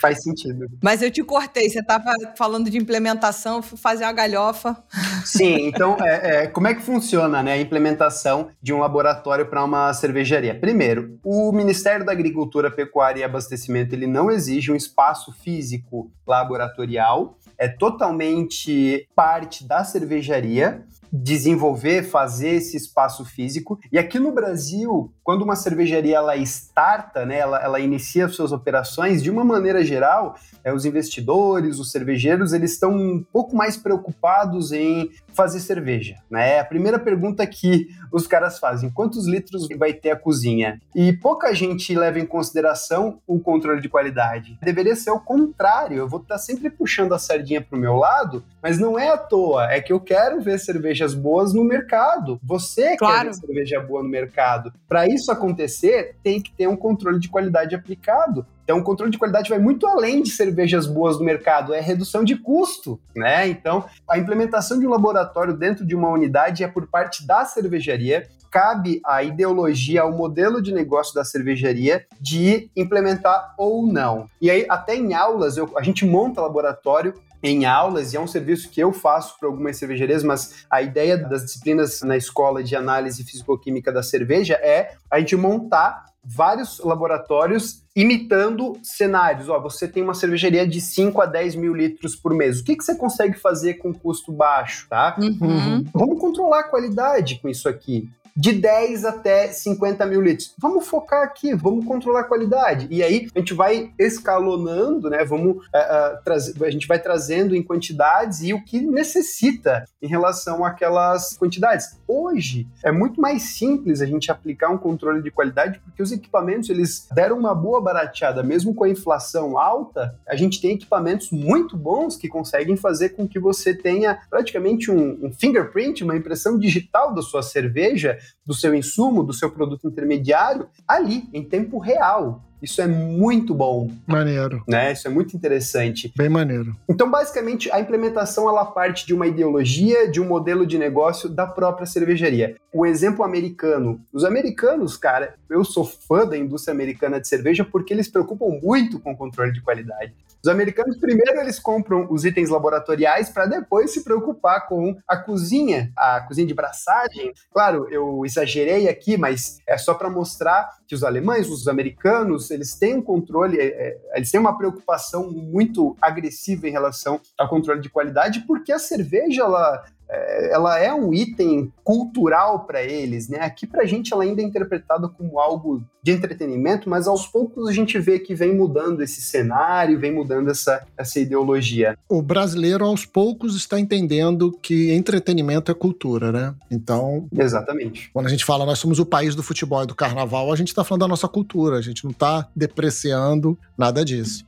[0.00, 0.66] Faz sentido.
[0.82, 4.76] Mas eu te cortei, você estava falando de implementação, fui fazer uma galhofa.
[5.24, 9.64] Sim, então é, é, como é que funciona né, a implementação de um laboratório para
[9.64, 10.54] uma cervejaria?
[10.54, 17.38] Primeiro, o Ministério da Agricultura, Pecuária e Abastecimento ele não exige um espaço físico laboratorial,
[17.58, 23.78] é totalmente parte da cervejaria desenvolver, fazer esse espaço físico.
[23.90, 29.20] E aqui no Brasil, quando uma cervejaria ela starta, né, ela, ela inicia suas operações,
[29.20, 34.70] de uma maneira geral, é, os investidores, os cervejeiros, eles estão um pouco mais preocupados
[34.70, 36.16] em fazer cerveja.
[36.30, 36.60] Né?
[36.60, 40.80] A primeira pergunta que os caras fazem, quantos litros vai ter a cozinha?
[40.94, 44.56] E pouca gente leva em consideração o controle de qualidade.
[44.62, 48.44] Deveria ser o contrário, eu vou estar sempre puxando a sardinha para o meu lado,
[48.62, 52.40] mas não é à toa, é que eu quero ver cervejas boas no mercado.
[52.44, 53.18] Você claro.
[53.18, 54.72] quer ver cerveja boa no mercado.
[54.88, 58.46] Para isso acontecer, tem que ter um controle de qualidade aplicado.
[58.64, 62.24] Então, o controle de qualidade vai muito além de cervejas boas no mercado, é redução
[62.24, 63.46] de custo, né?
[63.48, 68.28] Então, a implementação de um laboratório dentro de uma unidade é por parte da cervejaria.
[68.50, 74.26] Cabe à ideologia, ao modelo de negócio da cervejaria de implementar ou não.
[74.40, 77.14] E aí, até em aulas, eu, a gente monta laboratório
[77.46, 81.16] em aulas, e é um serviço que eu faço para algumas cervejarias, mas a ideia
[81.16, 87.84] das disciplinas na escola de análise físico-química da cerveja é a gente montar vários laboratórios
[87.94, 89.48] imitando cenários.
[89.48, 92.58] Ó, você tem uma cervejaria de 5 a 10 mil litros por mês.
[92.58, 95.16] O que, que você consegue fazer com custo baixo, tá?
[95.20, 95.84] Uhum.
[95.94, 100.54] Vamos controlar a qualidade com isso aqui de 10 até 50 mil litros.
[100.58, 102.86] Vamos focar aqui, vamos controlar a qualidade.
[102.90, 105.24] E aí a gente vai escalonando, né?
[105.24, 110.06] Vamos uh, uh, trazer, a gente vai trazendo em quantidades e o que necessita em
[110.06, 111.98] relação àquelas quantidades.
[112.06, 116.68] Hoje é muito mais simples a gente aplicar um controle de qualidade porque os equipamentos
[116.68, 120.14] eles deram uma boa barateada, mesmo com a inflação alta.
[120.28, 125.26] A gente tem equipamentos muito bons que conseguem fazer com que você tenha praticamente um,
[125.26, 130.68] um fingerprint, uma impressão digital da sua cerveja do seu insumo, do seu produto intermediário,
[130.86, 132.44] ali, em tempo real.
[132.62, 133.90] Isso é muito bom.
[134.06, 134.62] Maneiro.
[134.66, 134.92] Né?
[134.92, 136.12] Isso é muito interessante.
[136.16, 136.74] Bem maneiro.
[136.88, 141.46] Então, basicamente, a implementação ela parte de uma ideologia, de um modelo de negócio da
[141.46, 142.56] própria cervejaria.
[142.72, 144.00] O exemplo americano.
[144.12, 148.98] Os americanos, cara, eu sou fã da indústria americana de cerveja porque eles preocupam muito
[148.98, 150.12] com o controle de qualidade.
[150.46, 155.90] Os americanos, primeiro, eles compram os itens laboratoriais para depois se preocupar com a cozinha,
[155.96, 157.32] a cozinha de braçagem.
[157.52, 162.74] Claro, eu exagerei aqui, mas é só para mostrar que os alemães, os americanos, eles
[162.74, 167.80] têm um controle, é, é, eles têm uma preocupação muito agressiva em relação ao controle
[167.80, 173.38] de qualidade, porque a cerveja, ela, ela é um item cultural para eles, né?
[173.40, 177.68] Aqui para a gente ela ainda é interpretada como algo de entretenimento, mas aos poucos
[177.68, 181.98] a gente vê que vem mudando esse cenário, vem mudando essa, essa ideologia.
[182.08, 186.54] O brasileiro aos poucos está entendendo que entretenimento é cultura, né?
[186.70, 188.10] Então, exatamente.
[188.12, 190.68] Quando a gente fala nós somos o país do futebol e do carnaval, a gente
[190.68, 194.44] está falando da nossa cultura, a gente não está depreciando nada disso.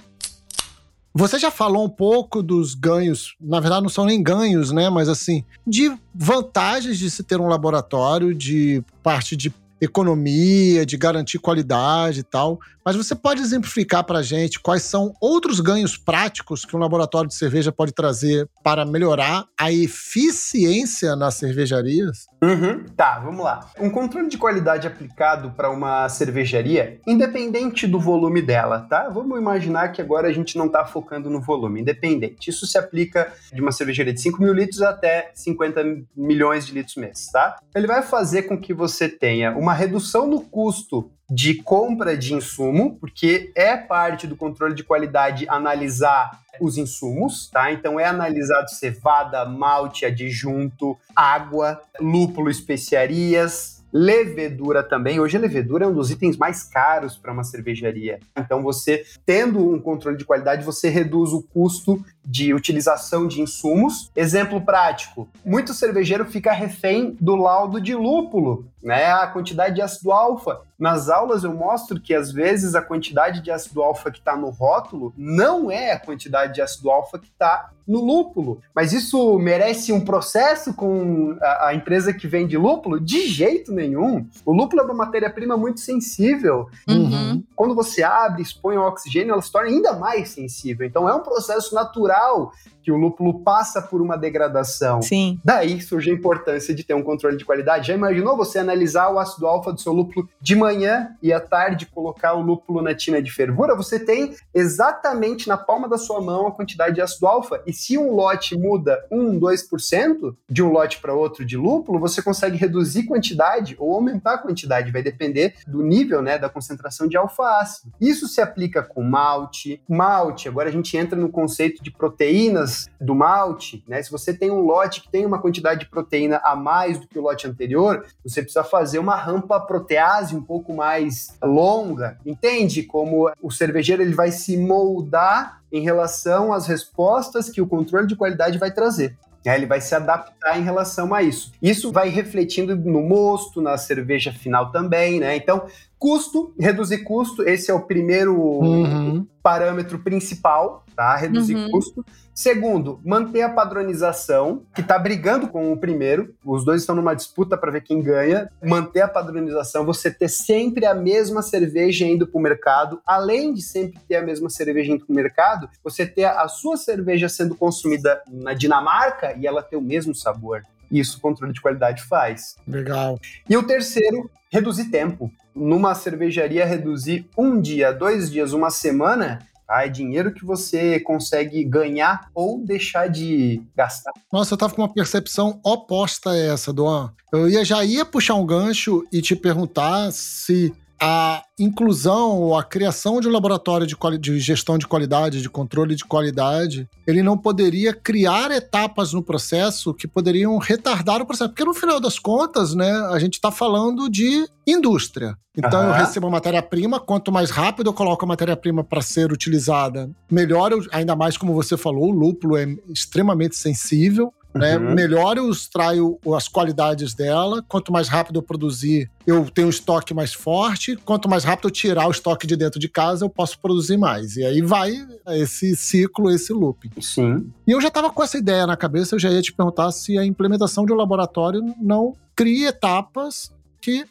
[1.19, 4.89] Você já falou um pouco dos ganhos, na verdade não são nem ganhos, né?
[4.89, 11.39] Mas assim, de vantagens de se ter um laboratório, de parte de economia, de garantir
[11.39, 12.59] qualidade e tal.
[12.89, 17.29] Mas você pode exemplificar para a gente quais são outros ganhos práticos que um laboratório
[17.29, 22.27] de cerveja pode trazer para melhorar a eficiência nas cervejarias?
[22.43, 23.71] Uhum, tá, vamos lá.
[23.79, 29.11] Um controle de qualidade aplicado para uma cervejaria, independente do volume dela, tá?
[29.11, 32.49] Vamos imaginar que agora a gente não está focando no volume, independente.
[32.49, 35.85] Isso se aplica de uma cervejaria de 5 mil litros até 50
[36.17, 37.57] milhões de litros mês, tá?
[37.75, 42.97] Ele vai fazer com que você tenha uma redução no custo de compra de insumo,
[42.99, 47.71] porque é parte do controle de qualidade analisar os insumos, tá?
[47.71, 55.19] Então é analisado cevada, malte, adjunto, água, lúpulo, especiarias, levedura também.
[55.21, 58.19] Hoje a levedura é um dos itens mais caros para uma cervejaria.
[58.37, 64.11] Então você tendo um controle de qualidade, você reduz o custo de utilização de insumos.
[64.15, 69.07] Exemplo prático: muito cervejeiro fica refém do laudo de lúpulo, né?
[69.13, 70.61] A quantidade de ácido alfa.
[70.79, 74.51] Nas aulas eu mostro que às vezes a quantidade de ácido alfa que está no
[74.51, 78.61] rótulo não é a quantidade de ácido alfa que está no lúpulo.
[78.75, 83.01] Mas isso merece um processo com a, a, empresa que vende lúpulo?
[83.01, 84.27] De jeito nenhum.
[84.45, 86.69] O lúpulo é uma matéria-prima muito sensível.
[86.87, 87.43] Uhum.
[87.57, 90.87] Quando você abre, expõe o oxigênio, ela se torna ainda mais sensível.
[90.87, 95.03] Então é um processo natural que o lúpulo passa por uma degradação.
[95.03, 95.39] Sim.
[95.45, 97.89] Daí surge a importância de ter um controle de qualidade.
[97.89, 101.87] Já imaginou você analisar o ácido alfa do seu lúpulo de manhã e à tarde
[101.87, 103.75] colocar o lúpulo na tina de fervura?
[103.75, 107.63] Você tem exatamente na palma da sua mão a quantidade de ácido alfa.
[107.67, 112.23] E se um lote muda 1, 2% de um lote para outro de lúpulo, você
[112.23, 114.93] consegue reduzir quantidade ou aumentar a quantidade.
[114.93, 117.93] Vai depender do nível, né, da concentração de alfa-ácido.
[118.01, 119.83] Isso se aplica com malte.
[119.89, 124.03] Malte, agora a gente entra no conceito de proteínas do malte, né?
[124.03, 127.19] Se você tem um lote que tem uma quantidade de proteína a mais do que
[127.19, 132.19] o lote anterior, você precisa fazer uma rampa protease um pouco mais longa.
[132.25, 138.07] Entende como o cervejeiro ele vai se moldar em relação às respostas que o controle
[138.07, 139.17] de qualidade vai trazer.
[139.45, 141.53] Ele vai se adaptar em relação a isso.
[141.63, 145.37] Isso vai refletindo no mosto, na cerveja final também, né?
[145.37, 145.67] Então,
[145.99, 149.27] custo, reduzir custo, esse é o primeiro uhum.
[149.43, 151.17] parâmetro principal, tá?
[151.17, 151.71] Reduzir uhum.
[151.71, 152.05] custo.
[152.33, 156.33] Segundo, manter a padronização, que está brigando com o primeiro.
[156.45, 158.49] Os dois estão numa disputa para ver quem ganha.
[158.63, 163.61] Manter a padronização, você ter sempre a mesma cerveja indo para o mercado, além de
[163.61, 167.57] sempre ter a mesma cerveja indo para o mercado, você ter a sua cerveja sendo
[167.57, 170.63] consumida na Dinamarca e ela ter o mesmo sabor.
[170.91, 172.57] Isso o controle de qualidade faz.
[172.67, 173.19] Legal.
[173.49, 175.31] E o terceiro, reduzir tempo.
[175.55, 179.85] Numa cervejaria, reduzir um dia, dois dias, uma semana Tá?
[179.85, 184.13] É dinheiro que você consegue ganhar ou deixar de gastar.
[184.33, 187.13] Nossa, eu tava com uma percepção oposta a essa, Duan.
[187.31, 192.65] Eu ia, já ia puxar um gancho e te perguntar se a inclusão ou a
[192.65, 197.37] criação de um laboratório de, de, gestão de qualidade, de controle de qualidade, ele não
[197.37, 201.51] poderia criar etapas no processo que poderiam retardar o processo.
[201.51, 205.37] Porque no final das contas, né, a gente está falando de indústria.
[205.57, 205.89] Então uhum.
[205.89, 210.71] eu recebo a matéria-prima, quanto mais rápido eu coloco a matéria-prima para ser utilizada, melhor,
[210.71, 214.33] eu, ainda mais como você falou, o lúpulo é extremamente sensível.
[214.55, 214.77] Né?
[214.77, 214.95] Uhum.
[214.95, 217.63] Melhor eu extraio as qualidades dela.
[217.69, 220.97] Quanto mais rápido eu produzir, eu tenho um estoque mais forte.
[220.97, 224.37] Quanto mais rápido eu tirar o estoque de dentro de casa, eu posso produzir mais.
[224.37, 226.91] E aí vai esse ciclo, esse loop.
[227.01, 227.51] Sim.
[227.67, 230.19] E eu já estava com essa ideia na cabeça, eu já ia te perguntar se
[230.19, 234.05] a implementação de um laboratório não cria etapas que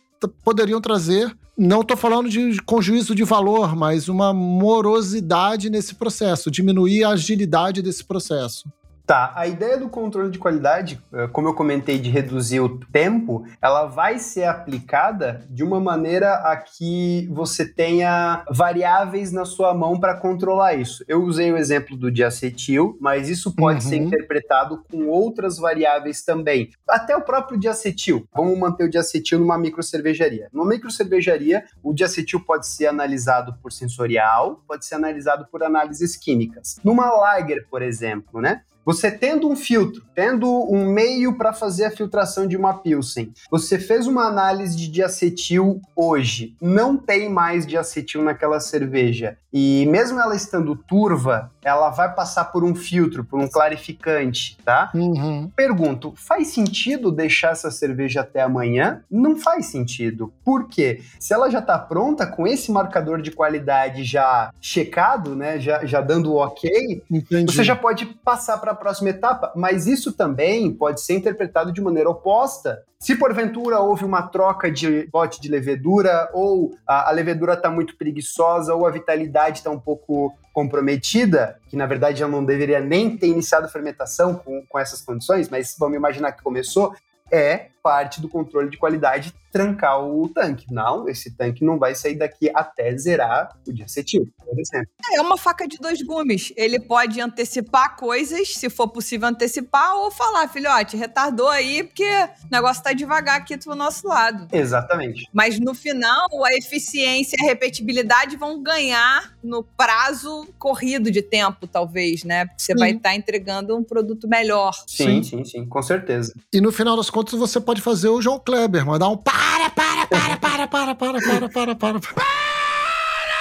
[0.43, 6.52] poderiam trazer não estou falando de com juízo de valor, mas uma morosidade nesse processo,
[6.52, 8.69] diminuir a agilidade desse processo.
[9.08, 13.46] Tá, a ideia do controle de qualidade, eh, como eu comentei, de reduzir o tempo,
[13.62, 19.98] ela vai ser aplicada de uma maneira a que você tenha variáveis na sua mão
[19.98, 21.06] para controlar isso.
[21.08, 23.89] Eu usei o exemplo do diacetil, mas isso pode uhum.
[23.89, 26.72] ser interpretado com outras variáveis também.
[26.86, 28.28] Até o próprio diacetil.
[28.36, 30.50] Vamos manter o diacetil numa microcervejaria.
[30.52, 36.78] Numa microcervejaria, o diacetil pode ser analisado por sensorial, pode ser analisado por análises químicas.
[36.84, 38.63] Numa lager, por exemplo, né?
[38.88, 43.78] Você tendo um filtro, tendo um meio para fazer a filtração de uma Pilsen, você
[43.78, 50.36] fez uma análise de diacetil hoje, não tem mais diacetil naquela cerveja, e mesmo ela
[50.36, 54.89] estando turva, ela vai passar por um filtro, por um clarificante, tá?
[54.93, 55.52] Uhum.
[55.56, 59.02] Pergunto, faz sentido deixar essa cerveja até amanhã?
[59.10, 60.32] Não faz sentido.
[60.45, 61.02] Por quê?
[61.19, 66.02] Se ela já está pronta, com esse marcador de qualidade já checado, né, já, já
[66.02, 67.52] dando o ok, Entendi.
[67.52, 72.10] você já pode passar para próxima etapa, mas isso também pode ser interpretado de maneira
[72.10, 72.84] oposta.
[73.00, 77.98] Se porventura houve uma troca de lote de levedura, ou a, a levedura está muito
[77.98, 83.18] preguiçosa, ou a vitalidade está um pouco comprometida, que na verdade já não deveria nem
[83.18, 86.96] ter iniciado fermentação com, com essas condições, mas vamos imaginar que começou,
[87.32, 90.65] é parte do controle de qualidade trancar o tanque.
[90.71, 94.88] Não, esse tanque não vai sair daqui até zerar o diacetil, por exemplo.
[95.13, 96.54] É uma faca de dois gumes.
[96.56, 102.52] Ele pode antecipar coisas, se for possível antecipar, ou falar, filhote, retardou aí, porque o
[102.52, 104.47] negócio tá devagar aqui do nosso lado.
[104.52, 105.28] Exatamente.
[105.34, 111.65] Mas no final, a eficiência e a repetibilidade vão ganhar no prazo corrido de tempo,
[111.65, 112.45] talvez, né?
[112.45, 112.80] Porque você sim.
[112.80, 114.73] vai estar tá entregando um produto melhor.
[114.86, 116.34] Sim, sim, sim, sim, com certeza.
[116.54, 119.70] E no final das contas, você pode pode fazer o João Kleber, mandar um para,
[119.70, 121.76] para, para, para, para, para, para, para, para.
[121.76, 122.00] para.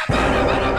[0.07, 0.76] Que que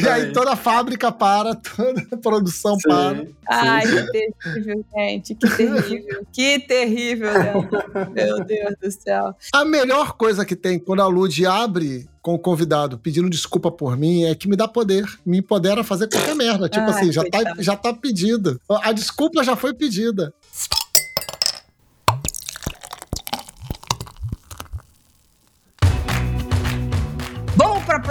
[0.00, 3.16] e aí toda a fábrica para, toda a produção Sim, para.
[3.18, 3.34] sim.
[3.48, 5.34] Ai, que terrível, gente.
[5.34, 6.26] Que terrível.
[6.32, 8.10] Que terrível, Leandro.
[8.12, 9.34] Meu Deus do céu.
[9.52, 13.96] A melhor coisa que tem quando a Lud abre com o convidado pedindo desculpa por
[13.96, 16.68] mim é que me dá poder, me empodera a fazer qualquer merda.
[16.68, 17.62] Tipo Ai, assim, já tá, coitado.
[17.62, 18.58] já tá pedida.
[18.68, 20.34] A desculpa já foi pedida.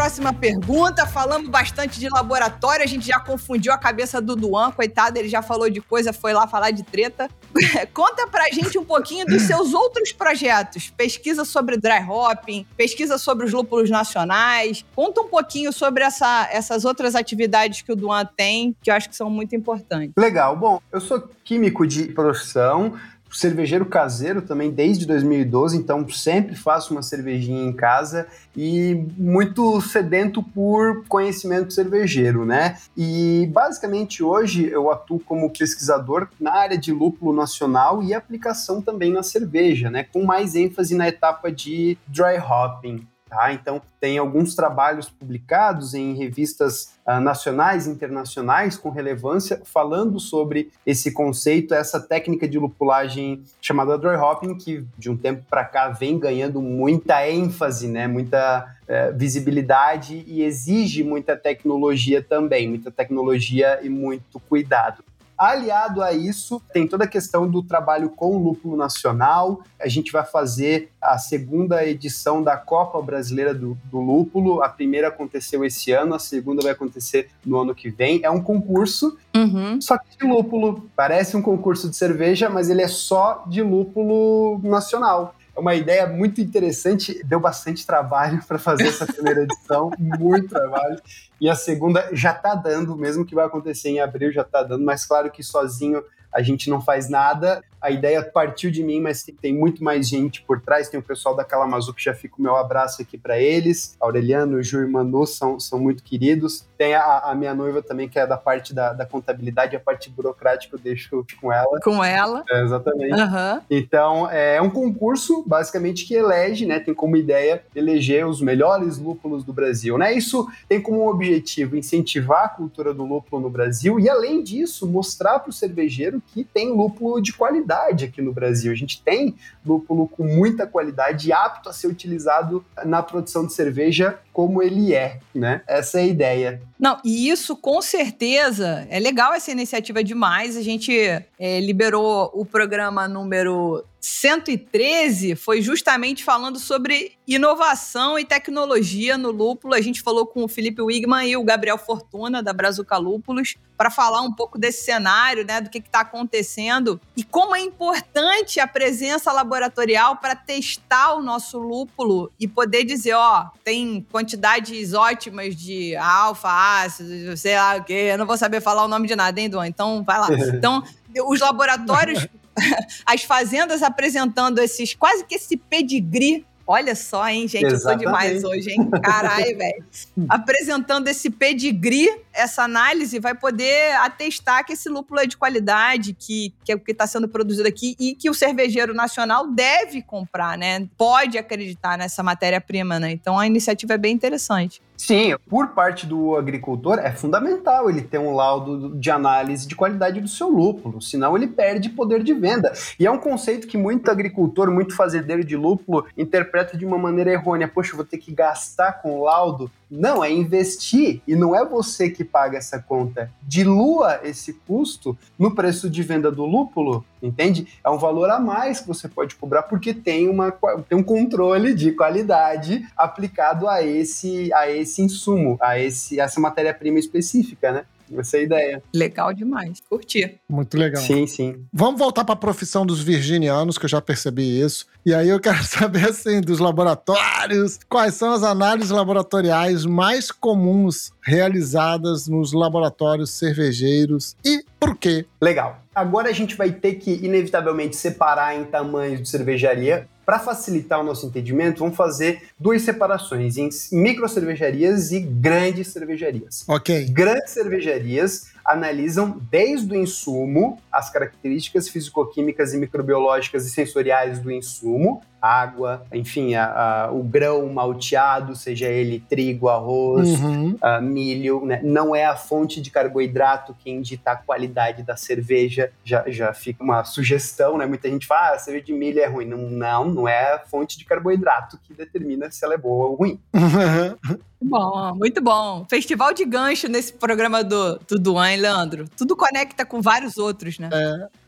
[0.06, 1.08] Próxima pergunta.
[1.08, 5.42] Falamos bastante de laboratório, a gente já confundiu a cabeça do Duan, coitado, ele já
[5.42, 7.28] falou de coisa, foi lá falar de treta.
[7.92, 10.92] Conta pra gente um pouquinho dos seus outros projetos.
[10.96, 14.86] Pesquisa sobre dry hopping, pesquisa sobre os lúpulos nacionais.
[14.96, 19.10] Conta um pouquinho sobre essa- essas outras atividades que o Duan tem, que eu acho
[19.10, 20.12] que são muito importantes.
[20.16, 20.56] Legal.
[20.56, 22.94] Bom, eu sou químico de profissão,
[23.36, 30.42] cervejeiro caseiro também desde 2012, então sempre faço uma cervejinha em casa e muito sedento
[30.42, 32.78] por conhecimento cervejeiro, né?
[32.96, 39.12] E basicamente hoje eu atuo como pesquisador na área de lúpulo nacional e aplicação também
[39.12, 40.06] na cerveja, né?
[40.12, 43.06] Com mais ênfase na etapa de dry hopping.
[43.36, 43.52] Tá?
[43.52, 50.72] Então, tem alguns trabalhos publicados em revistas ah, nacionais e internacionais com relevância falando sobre
[50.86, 55.90] esse conceito, essa técnica de lupulagem chamada dry hopping, que de um tempo para cá
[55.90, 58.08] vem ganhando muita ênfase, né?
[58.08, 65.04] muita eh, visibilidade e exige muita tecnologia também, muita tecnologia e muito cuidado.
[65.38, 69.62] Aliado a isso, tem toda a questão do trabalho com o lúpulo nacional.
[69.82, 74.62] A gente vai fazer a segunda edição da Copa Brasileira do, do Lúpulo.
[74.64, 78.22] A primeira aconteceu esse ano, a segunda vai acontecer no ano que vem.
[78.24, 79.82] É um concurso, Uhum.
[79.82, 80.90] só que de lúpulo.
[80.96, 85.36] Parece um concurso de cerveja, mas ele é só de lúpulo nacional.
[85.56, 91.02] É uma ideia muito interessante, deu bastante trabalho para fazer essa primeira edição, muito trabalho.
[91.40, 94.84] E a segunda já está dando, mesmo que vai acontecer em abril, já está dando,
[94.84, 96.04] mas claro que sozinho
[96.34, 97.64] a gente não faz nada.
[97.86, 100.90] A ideia partiu de mim, mas tem- tem muito mais gente por trás.
[100.90, 103.96] Tem o pessoal da Calamazu que já fica o meu abraço aqui para eles.
[104.00, 106.66] Aureliano, Ju e Manu são, são muito queridos.
[106.78, 110.10] Tem a, a minha noiva também, que é da parte da, da contabilidade, a parte
[110.10, 111.80] burocrática eu deixo com ela.
[111.84, 112.44] Com ela.
[112.50, 113.14] É, exatamente.
[113.14, 113.62] Aham.
[113.70, 119.44] Então, é um concurso, basicamente, que elege, né, tem como ideia eleger os melhores lúpulos
[119.44, 120.12] do Brasil, né?
[120.14, 125.38] Isso tem como objetivo incentivar a cultura do lúpulo no Brasil e, além disso, mostrar
[125.40, 127.75] para o cervejeiro que tem lúpulo de qualidade
[128.06, 128.72] aqui no Brasil.
[128.72, 133.54] A gente tem lúpulo com muita qualidade e apto a ser utilizado na produção de
[133.54, 135.62] cerveja como ele é, né?
[135.66, 136.62] Essa é a ideia.
[136.78, 140.58] Não, e isso com certeza é legal essa iniciativa demais.
[140.58, 149.18] A gente é, liberou o programa número 113, foi justamente falando sobre inovação e tecnologia
[149.18, 149.74] no lúpulo.
[149.74, 153.90] A gente falou com o Felipe Wigman e o Gabriel Fortuna, da Brazuca Lúpulos, para
[153.90, 158.68] falar um pouco desse cenário, né, do que está acontecendo e como é importante a
[158.68, 165.96] presença laboratorial para testar o nosso lúpulo e poder dizer, ó, tem quantidades ótimas de
[165.96, 166.50] alfa,
[166.84, 168.10] ácido, sei lá o quê.
[168.12, 169.68] Eu não vou saber falar o nome de nada, hein, Duan?
[169.68, 170.28] Então, vai lá.
[170.56, 170.84] Então,
[171.28, 172.28] os laboratórios,
[173.06, 176.46] as fazendas apresentando esses, quase que esse pedigree.
[176.68, 178.06] Olha só, hein, gente, eu sou Exatamente.
[178.06, 178.90] demais hoje, hein?
[179.02, 179.86] Caralho, velho.
[180.28, 186.54] Apresentando esse pedigree, essa análise vai poder atestar que esse lúpulo é de qualidade, que,
[186.64, 190.58] que é o que está sendo produzido aqui e que o cervejeiro nacional deve comprar,
[190.58, 190.88] né?
[190.98, 193.12] Pode acreditar nessa matéria-prima, né?
[193.12, 194.82] Então a iniciativa é bem interessante.
[194.98, 200.22] Sim, por parte do agricultor é fundamental ele ter um laudo de análise de qualidade
[200.22, 202.72] do seu lúpulo, senão ele perde poder de venda.
[203.00, 207.32] E é um conceito que muito agricultor, muito fazendeiro de lúpulo interpreta de uma maneira
[207.32, 207.68] errônea.
[207.68, 209.70] Poxa, vou ter que gastar com laudo.
[209.96, 213.32] Não, é investir e não é você que paga essa conta.
[213.42, 217.68] Dilua esse custo no preço de venda do lúpulo, entende?
[217.84, 220.52] É um valor a mais que você pode cobrar porque tem, uma,
[220.88, 227.00] tem um controle de qualidade aplicado a esse, a esse insumo, a esse, essa matéria-prima
[227.00, 227.86] específica, né?
[228.18, 228.84] Essa é a ideia.
[228.94, 229.82] Legal demais.
[229.90, 230.40] Curti.
[230.48, 231.02] Muito legal.
[231.02, 231.66] Sim, sim.
[231.72, 234.86] Vamos voltar para a profissão dos virginianos, que eu já percebi isso.
[235.06, 241.12] E aí eu quero saber, assim, dos laboratórios, quais são as análises laboratoriais mais comuns
[241.22, 245.26] realizadas nos laboratórios cervejeiros e por quê?
[245.42, 245.82] Legal.
[245.96, 250.08] Agora a gente vai ter que, inevitavelmente, separar em tamanhos de cervejaria.
[250.26, 256.64] Para facilitar o nosso entendimento, vamos fazer duas separações em micro cervejarias e grandes cervejarias.
[256.68, 257.06] Ok.
[257.10, 265.22] Grandes cervejarias analisam desde o insumo, as características físico-químicas e microbiológicas e sensoriais do insumo,
[265.42, 266.66] água, enfim, a,
[267.06, 270.76] a, o grão malteado, seja ele trigo, arroz, Uhum.
[270.82, 271.80] ah, milho, né?
[271.84, 276.84] não é a fonte de carboidrato que indica a qualidade da cerveja, já, já fica
[276.84, 277.86] uma sugestão, né?
[277.86, 279.46] Muita gente fala, ah, a cerveja de milho é ruim.
[279.46, 283.16] Não, não, não é a fonte de carboidrato que determina se ela é boa ou
[283.16, 283.40] ruim.
[283.54, 285.86] Muito bom, muito bom.
[285.88, 289.06] Festival de gancho nesse programa do, do Duan, hein, Leandro?
[289.16, 290.90] Tudo conecta com vários outros, né?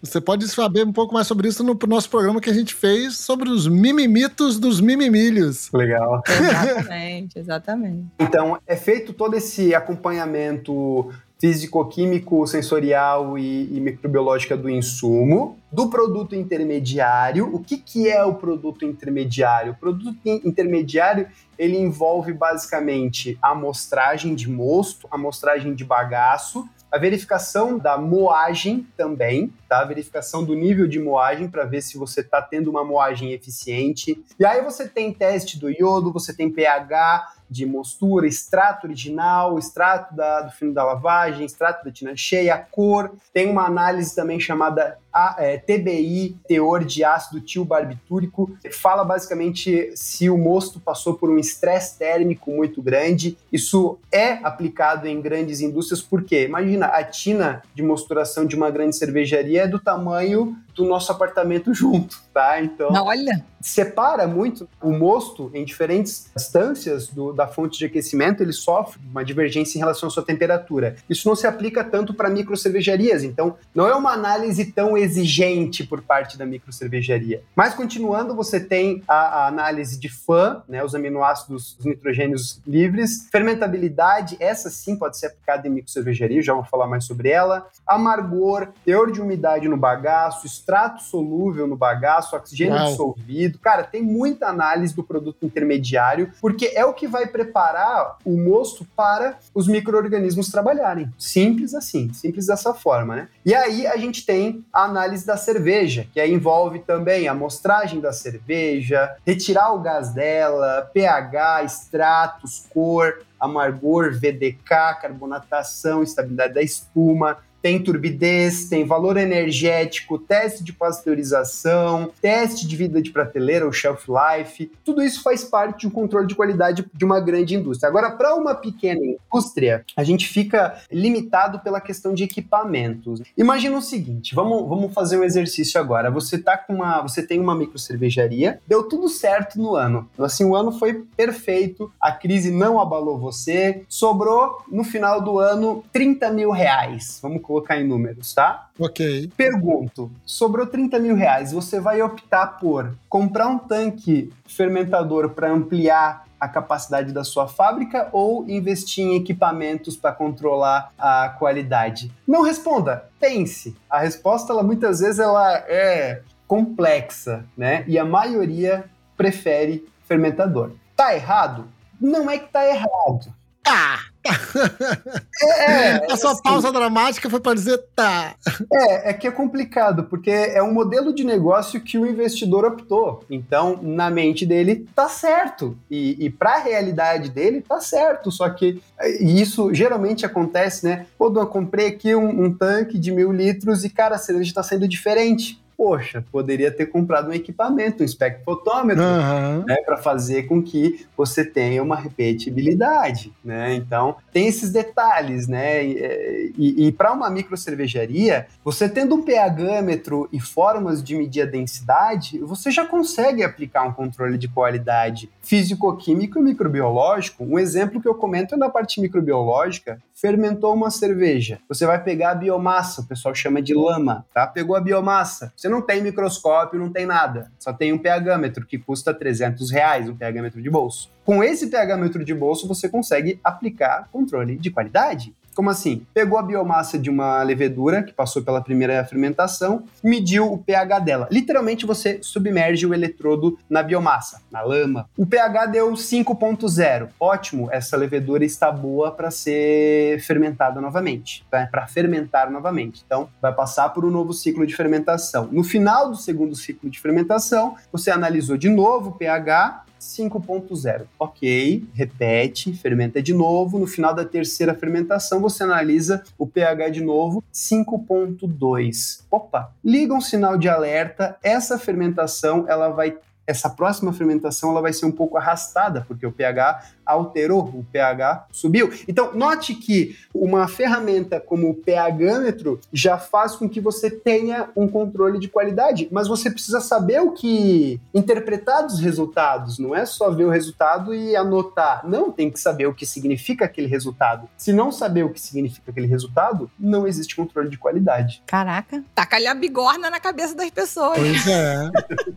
[0.02, 3.18] Você pode saber um pouco mais sobre isso no nosso programa que a gente fez
[3.18, 5.70] sobre os mimimitos dos mimimilhos.
[5.74, 6.22] Legal.
[6.28, 8.06] Exatamente, exatamente.
[8.20, 16.36] Então, é feito todo esse acompanhamento físico-químico, sensorial e, e microbiológica do insumo, do produto
[16.36, 17.54] intermediário.
[17.54, 19.74] O que, que é o produto intermediário?
[19.74, 21.28] O produto in- intermediário
[21.58, 28.88] ele envolve basicamente a amostragem de mosto, a amostragem de bagaço, a verificação da moagem
[28.96, 29.80] também, tá?
[29.82, 34.24] A verificação do nível de moagem para ver se você está tendo uma moagem eficiente.
[34.40, 40.14] E aí você tem teste do iodo, você tem pH de mostura, extrato original, extrato
[40.16, 43.12] da- do fino da lavagem, extrato da tina cheia, cor.
[43.34, 44.98] Tem uma análise também chamada
[45.38, 48.56] é, TBI, teor de ácido tilbarbitúrico.
[48.72, 53.38] Fala basicamente se o mosto passou por um estresse térmico muito grande.
[53.52, 58.96] Isso é aplicado em grandes indústrias, porque imagina, a tina de mosturação de uma grande
[58.96, 62.62] cervejaria é do tamanho do nosso apartamento junto, tá?
[62.62, 68.44] Então, Não, olha, separa muito o mosto em diferentes distâncias do- da fonte de aquecimento,
[68.44, 70.96] ele sofre uma divergência em relação à sua temperatura.
[71.10, 76.02] Isso não se aplica tanto para microcervejarias, então não é uma análise tão exigente por
[76.02, 77.42] parte da microcervejaria.
[77.56, 83.28] Mas continuando, você tem a, a análise de FAN, né, os aminoácidos, os nitrogênios livres,
[83.32, 88.70] fermentabilidade, essa sim pode ser aplicada em microcervejaria, já vou falar mais sobre ela, amargor,
[88.86, 92.90] teor de umidade no bagaço, extrato solúvel no bagaço, oxigênio Uau.
[92.90, 93.60] dissolvido.
[93.60, 98.86] Cara, tem muita análise do produto intermediário, porque é o que vai preparar o mosto
[98.96, 101.12] para os micro-organismos trabalharem.
[101.18, 103.28] Simples assim, simples dessa forma, né?
[103.46, 108.00] E aí a gente tem a análise da cerveja, que aí envolve também a amostragem
[108.00, 117.38] da cerveja, retirar o gás dela, pH, extratos, cor, amargor, VDK, carbonatação, estabilidade da espuma,
[117.68, 124.06] tem turbidez, tem valor energético, teste de pasteurização, teste de vida de prateleira, ou shelf
[124.08, 124.72] life.
[124.86, 127.90] Tudo isso faz parte de um controle de qualidade de uma grande indústria.
[127.90, 133.22] Agora, para uma pequena indústria, a gente fica limitado pela questão de equipamentos.
[133.38, 136.10] Imagina o seguinte, vamos, vamos fazer um exercício agora.
[136.10, 140.10] Você tá com uma, você tem uma micro cervejaria, deu tudo certo no ano.
[140.18, 145.84] Assim, o ano foi perfeito, a crise não abalou você, sobrou no final do ano
[145.92, 147.20] 30 mil reais.
[147.22, 147.42] Vamos
[147.80, 148.70] em números, tá?
[148.80, 149.32] Ok.
[149.36, 156.26] Pergunto: sobrou 30 mil reais, você vai optar por comprar um tanque fermentador para ampliar
[156.40, 162.12] a capacidade da sua fábrica ou investir em equipamentos para controlar a qualidade?
[162.28, 163.76] Não responda, pense.
[163.90, 167.84] A resposta, ela, muitas vezes, ela é complexa, né?
[167.88, 168.86] E a maioria
[169.16, 170.72] prefere fermentador.
[170.96, 171.68] Tá errado?
[172.00, 173.34] Não é que tá errado.
[173.64, 174.00] Tá!
[175.40, 178.34] É, A sua assim, pausa dramática foi para dizer tá.
[178.74, 183.24] É, é que é complicado, porque é um modelo de negócio que o investidor optou.
[183.30, 185.78] Então, na mente dele, tá certo.
[185.92, 188.32] E, e para a realidade dele, tá certo.
[188.32, 191.06] Só que é, isso geralmente acontece, né?
[191.18, 194.64] Pô, eu comprei aqui um, um tanque de mil litros e, cara, a cerveja tá
[194.64, 195.62] saindo diferente.
[195.78, 199.64] Poxa, poderia ter comprado um equipamento, um espectrofotômetro, Aham.
[199.68, 203.76] né, para fazer com que você tenha uma repetibilidade, né?
[203.76, 205.86] Então tem esses detalhes, né?
[205.86, 211.46] E, e, para uma micro cervejaria, você tendo um pHmetro e formas de medir a
[211.46, 217.44] densidade, você já consegue aplicar um controle de qualidade físico-químico e microbiológico.
[217.44, 220.02] Um exemplo que eu comento é na parte microbiológica.
[220.16, 224.48] Fermentou uma cerveja, você vai pegar a biomassa, o pessoal chama de lama, tá?
[224.48, 228.78] Pegou a biomassa, você não tem microscópio, não tem nada, só tem um pHmetro que
[228.78, 231.12] custa 300 reais, um pHmetro de bolso.
[231.24, 235.36] Com esse pHmetro de bolso, você consegue aplicar controle de qualidade.
[235.58, 236.06] Como assim?
[236.14, 241.28] Pegou a biomassa de uma levedura que passou pela primeira fermentação, mediu o pH dela.
[241.32, 245.10] Literalmente você submerge o eletrodo na biomassa, na lama.
[245.18, 247.10] O pH deu 5.0.
[247.20, 251.66] Ótimo, essa levedura está boa para ser fermentada novamente, tá?
[251.66, 253.02] para fermentar novamente.
[253.04, 255.50] Então, vai passar por um novo ciclo de fermentação.
[255.52, 261.06] No final do segundo ciclo de fermentação, você analisou de novo o pH 5.0.
[261.20, 263.80] Ok, repete, fermenta de novo.
[263.80, 269.22] No final da terceira fermentação, você analisa o pH de novo, 5.2.
[269.30, 271.38] Opa, liga um sinal de alerta.
[271.44, 273.18] Essa fermentação ela vai
[273.48, 278.48] essa próxima fermentação ela vai ser um pouco arrastada, porque o pH alterou, o pH
[278.52, 278.92] subiu.
[279.08, 284.88] Então, note que uma ferramenta como o pHmetro já faz com que você tenha um
[284.88, 290.30] controle de qualidade, mas você precisa saber o que interpretar dos resultados, não é só
[290.30, 292.08] ver o resultado e anotar.
[292.08, 294.50] Não, tem que saber o que significa aquele resultado.
[294.58, 298.44] Se não saber o que significa aquele resultado, não existe controle de qualidade.
[298.46, 301.18] Caraca, taca-lhe a bigorna na cabeça das pessoas.
[301.18, 301.90] Pois é.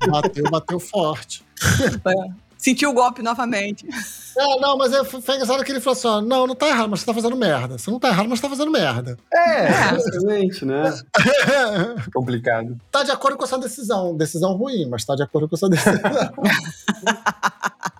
[0.08, 1.42] Bateu, bateu forte.
[2.61, 3.86] Sentiu o golpe novamente.
[4.36, 6.90] É, não, mas é, foi engraçado que ele falou assim: ó, não, não tá errado,
[6.90, 7.78] mas você tá fazendo merda.
[7.78, 9.16] Você não tá errado, mas você tá fazendo merda.
[9.32, 10.94] É, exatamente, né?
[12.12, 12.78] Complicado.
[12.92, 14.14] Tá de acordo com essa decisão.
[14.14, 16.01] Decisão ruim, mas tá de acordo com essa decisão.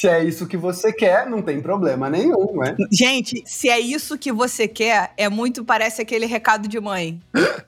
[0.00, 2.74] Se é isso que você quer, não tem problema nenhum, né?
[2.90, 7.20] Gente, se é isso que você quer, é muito, parece aquele recado de mãe.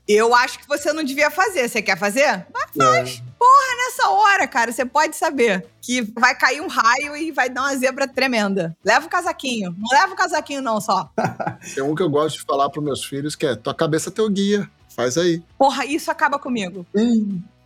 [0.09, 1.69] Eu acho que você não devia fazer.
[1.69, 2.47] Você quer fazer?
[2.51, 3.23] Mas faz.
[3.23, 3.33] É.
[3.39, 7.65] Porra, nessa hora, cara, você pode saber que vai cair um raio e vai dar
[7.65, 8.75] uma zebra tremenda.
[8.83, 9.77] Leva o casaquinho.
[9.77, 11.11] Não leva o casaquinho, não, só.
[11.75, 14.13] Tem um que eu gosto de falar pros meus filhos que é: tua cabeça é
[14.13, 14.67] teu guia.
[14.97, 15.43] Faz aí.
[15.59, 16.87] Porra, isso acaba comigo.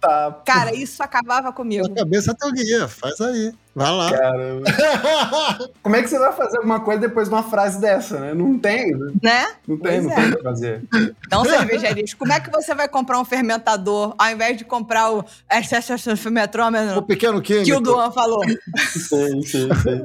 [0.07, 1.87] Eita, Cara, isso acabava comigo.
[1.87, 2.89] Tua cabeça teu guia.
[2.89, 3.53] Faz aí.
[3.77, 4.11] Vai lá.
[4.11, 4.63] caramba.
[5.83, 8.33] Como é que você vai fazer alguma coisa depois de uma frase dessa, né?
[8.33, 9.13] Não tem, né?
[9.23, 9.47] Né?
[9.69, 10.15] Não tem, Pois não é.
[10.15, 10.83] tem o que fazer.
[11.27, 15.19] Então, cervejarias, como é que você vai comprar um fermentador ao invés de comprar o
[15.19, 17.67] o fermentômetro pequeno químico.
[17.67, 18.43] que o Duan falou?
[18.89, 20.03] Sim, sim, sim.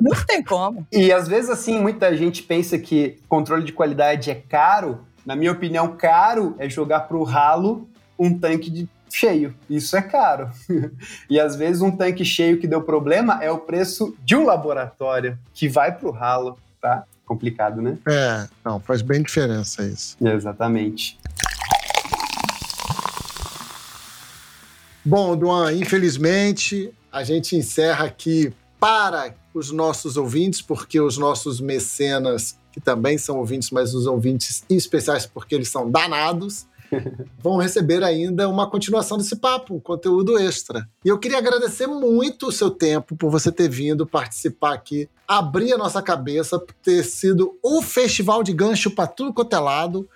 [0.00, 0.86] Não tem como.
[0.92, 5.00] E às vezes, assim, muita gente pensa que controle de qualidade é caro.
[5.26, 7.88] Na minha opinião, caro é jogar pro ralo
[8.18, 9.54] um tanque de cheio.
[9.68, 10.50] Isso é caro.
[11.28, 15.38] e às vezes um tanque cheio que deu problema é o preço de um laboratório
[15.52, 17.04] que vai pro ralo, tá?
[17.24, 17.98] Complicado, né?
[18.06, 20.16] É, não, faz bem diferença isso.
[20.20, 21.18] Exatamente.
[25.04, 32.58] Bom, Duan, infelizmente a gente encerra aqui para os nossos ouvintes, porque os nossos mecenas,
[32.72, 36.66] que também são ouvintes, mas os ouvintes especiais porque eles são danados,
[37.38, 40.88] vão receber ainda uma continuação desse papo, um conteúdo extra.
[41.04, 45.72] E eu queria agradecer muito o seu tempo por você ter vindo participar aqui, abrir
[45.72, 49.58] a nossa cabeça, por ter sido o festival de gancho para tudo quanto é.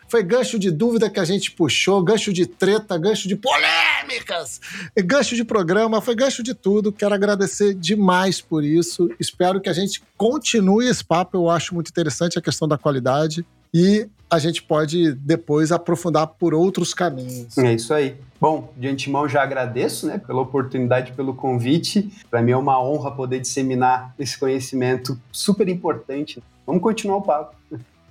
[0.09, 4.61] Foi gancho de dúvida que a gente puxou, gancho de treta, gancho de polêmicas,
[5.05, 6.93] gancho de programa, foi gancho de tudo.
[6.93, 9.11] Quero agradecer demais por isso.
[9.19, 13.45] Espero que a gente continue esse papo, eu acho muito interessante a questão da qualidade.
[13.75, 17.57] E a gente pode depois aprofundar por outros caminhos.
[17.59, 18.17] É isso aí.
[18.41, 22.11] Bom, de antemão já agradeço, né, pela oportunidade, pelo convite.
[22.31, 26.43] Para mim é uma honra poder disseminar esse conhecimento super importante.
[26.67, 27.55] Vamos continuar o papo.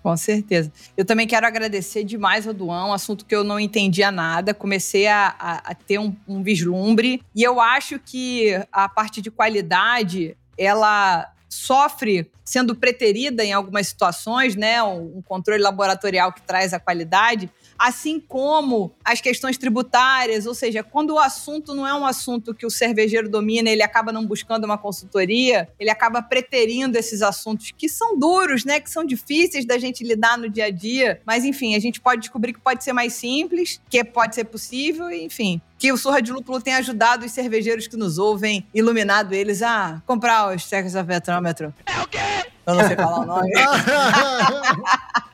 [0.03, 0.71] Com certeza.
[0.97, 4.51] Eu também quero agradecer demais ao Duan, um assunto que eu não entendia nada.
[4.53, 7.21] Comecei a, a- a ter um, um vislumbre.
[7.35, 14.55] E eu acho que a parte de qualidade, ela sofre sendo preterida em algumas situações,
[14.55, 14.81] né?
[14.81, 17.49] Um, controle laboratorial que traz a qualidade.
[17.83, 22.63] Assim como as questões tributárias, ou seja, quando o assunto não é um assunto que
[22.63, 27.89] o cervejeiro domina, ele acaba não buscando uma consultoria, ele acaba preterindo esses assuntos que
[27.89, 28.79] são duros, né?
[28.79, 31.21] Que são difíceis da gente lidar no dia a dia.
[31.25, 35.09] Mas, enfim, a gente pode descobrir que pode ser mais simples, que pode ser possível,
[35.09, 35.59] enfim.
[35.79, 40.03] Que o Surra de Lúpulo tem ajudado os cervejeiros que nos ouvem, iluminado eles a
[40.05, 41.73] comprar os Tecos a Petrômetro.
[41.87, 42.19] É o quê?
[42.67, 43.49] Eu não sei falar o nome.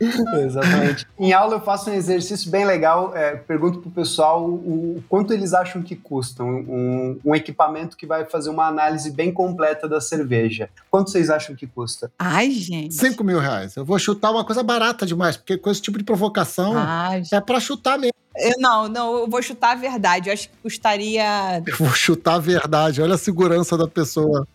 [0.44, 1.06] Exatamente.
[1.18, 5.32] em aula eu faço um exercício bem legal, é, pergunto pro pessoal o, o quanto
[5.32, 10.00] eles acham que custa um, um equipamento que vai fazer uma análise bem completa da
[10.00, 10.70] cerveja.
[10.90, 12.10] Quanto vocês acham que custa?
[12.18, 12.94] Ai, gente.
[12.94, 13.76] 5 mil reais.
[13.76, 17.40] Eu vou chutar uma coisa barata demais, porque com esse tipo de provocação Ai, é
[17.40, 18.14] pra chutar mesmo.
[18.36, 20.28] Eu, não, não, eu vou chutar a verdade.
[20.28, 21.62] Eu acho que custaria.
[21.66, 23.02] Eu vou chutar a verdade.
[23.02, 24.46] Olha a segurança da pessoa.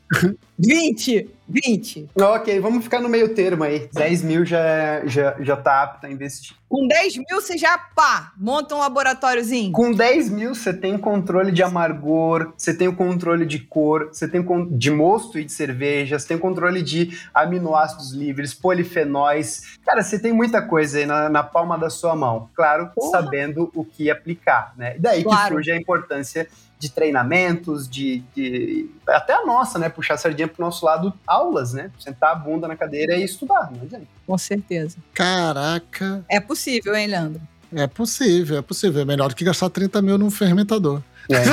[0.57, 1.29] 20!
[1.47, 2.09] 20.
[2.15, 3.89] Ok, vamos ficar no meio termo aí.
[3.93, 6.55] 10 mil já, já, já tá apto a investir.
[6.67, 9.71] Com 10 mil você já, pá, monta um laboratóriozinho.
[9.71, 14.27] Com 10 mil você tem controle de amargor, você tem o controle de cor, você
[14.27, 19.77] tem de mosto e de cerveja, você tem controle de aminoácidos livres, polifenóis.
[19.85, 22.49] Cara, você tem muita coisa aí na, na palma da sua mão.
[22.55, 23.11] Claro, Porra.
[23.11, 24.95] sabendo o que aplicar, né?
[24.97, 25.43] E daí claro.
[25.43, 26.47] que surge a importância
[26.85, 29.89] de treinamentos, de, de, até a nossa, né?
[29.89, 31.91] Puxar a sardinha pro nosso lado, aulas, né?
[31.99, 34.07] Sentar a bunda na cadeira e estudar, não adianta.
[34.25, 34.97] Com certeza.
[35.13, 36.23] Caraca.
[36.29, 37.41] É possível, hein, Leandro?
[37.73, 39.01] É possível, é possível.
[39.01, 41.01] É melhor do que gastar 30 mil num fermentador.
[41.29, 41.35] É.
[41.35, 41.45] é.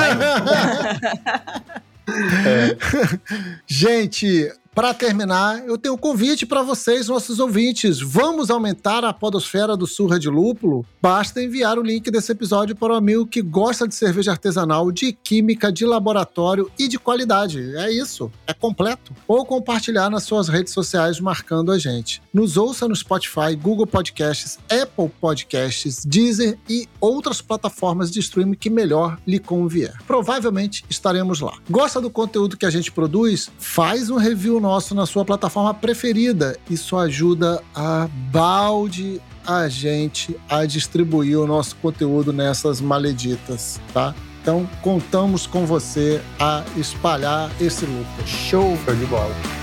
[3.65, 7.99] Gente, para terminar, eu tenho um convite para vocês, nossos ouvintes.
[7.99, 10.83] Vamos aumentar a podosfera do Surra de Lúpulo?
[10.99, 15.13] Basta enviar o link desse episódio para um amigo que gosta de cerveja artesanal, de
[15.13, 17.75] química, de laboratório e de qualidade.
[17.75, 19.13] É isso, é completo.
[19.27, 22.19] Ou compartilhar nas suas redes sociais marcando a gente.
[22.33, 28.71] Nos ouça no Spotify, Google Podcasts, Apple Podcasts, Deezer e outras plataformas de streaming que
[28.71, 29.93] melhor lhe convier.
[30.07, 31.53] Provavelmente estaremos lá.
[31.69, 33.51] Gosta do conteúdo que a gente produz?
[33.59, 36.57] Faz um review nosso na sua plataforma preferida.
[36.69, 44.15] Isso ajuda a balde a gente a distribuir o nosso conteúdo nessas maleditas, tá?
[44.41, 48.27] Então, contamos com você a espalhar esse lucro.
[48.27, 48.77] Show!
[48.85, 49.62] Show de bola!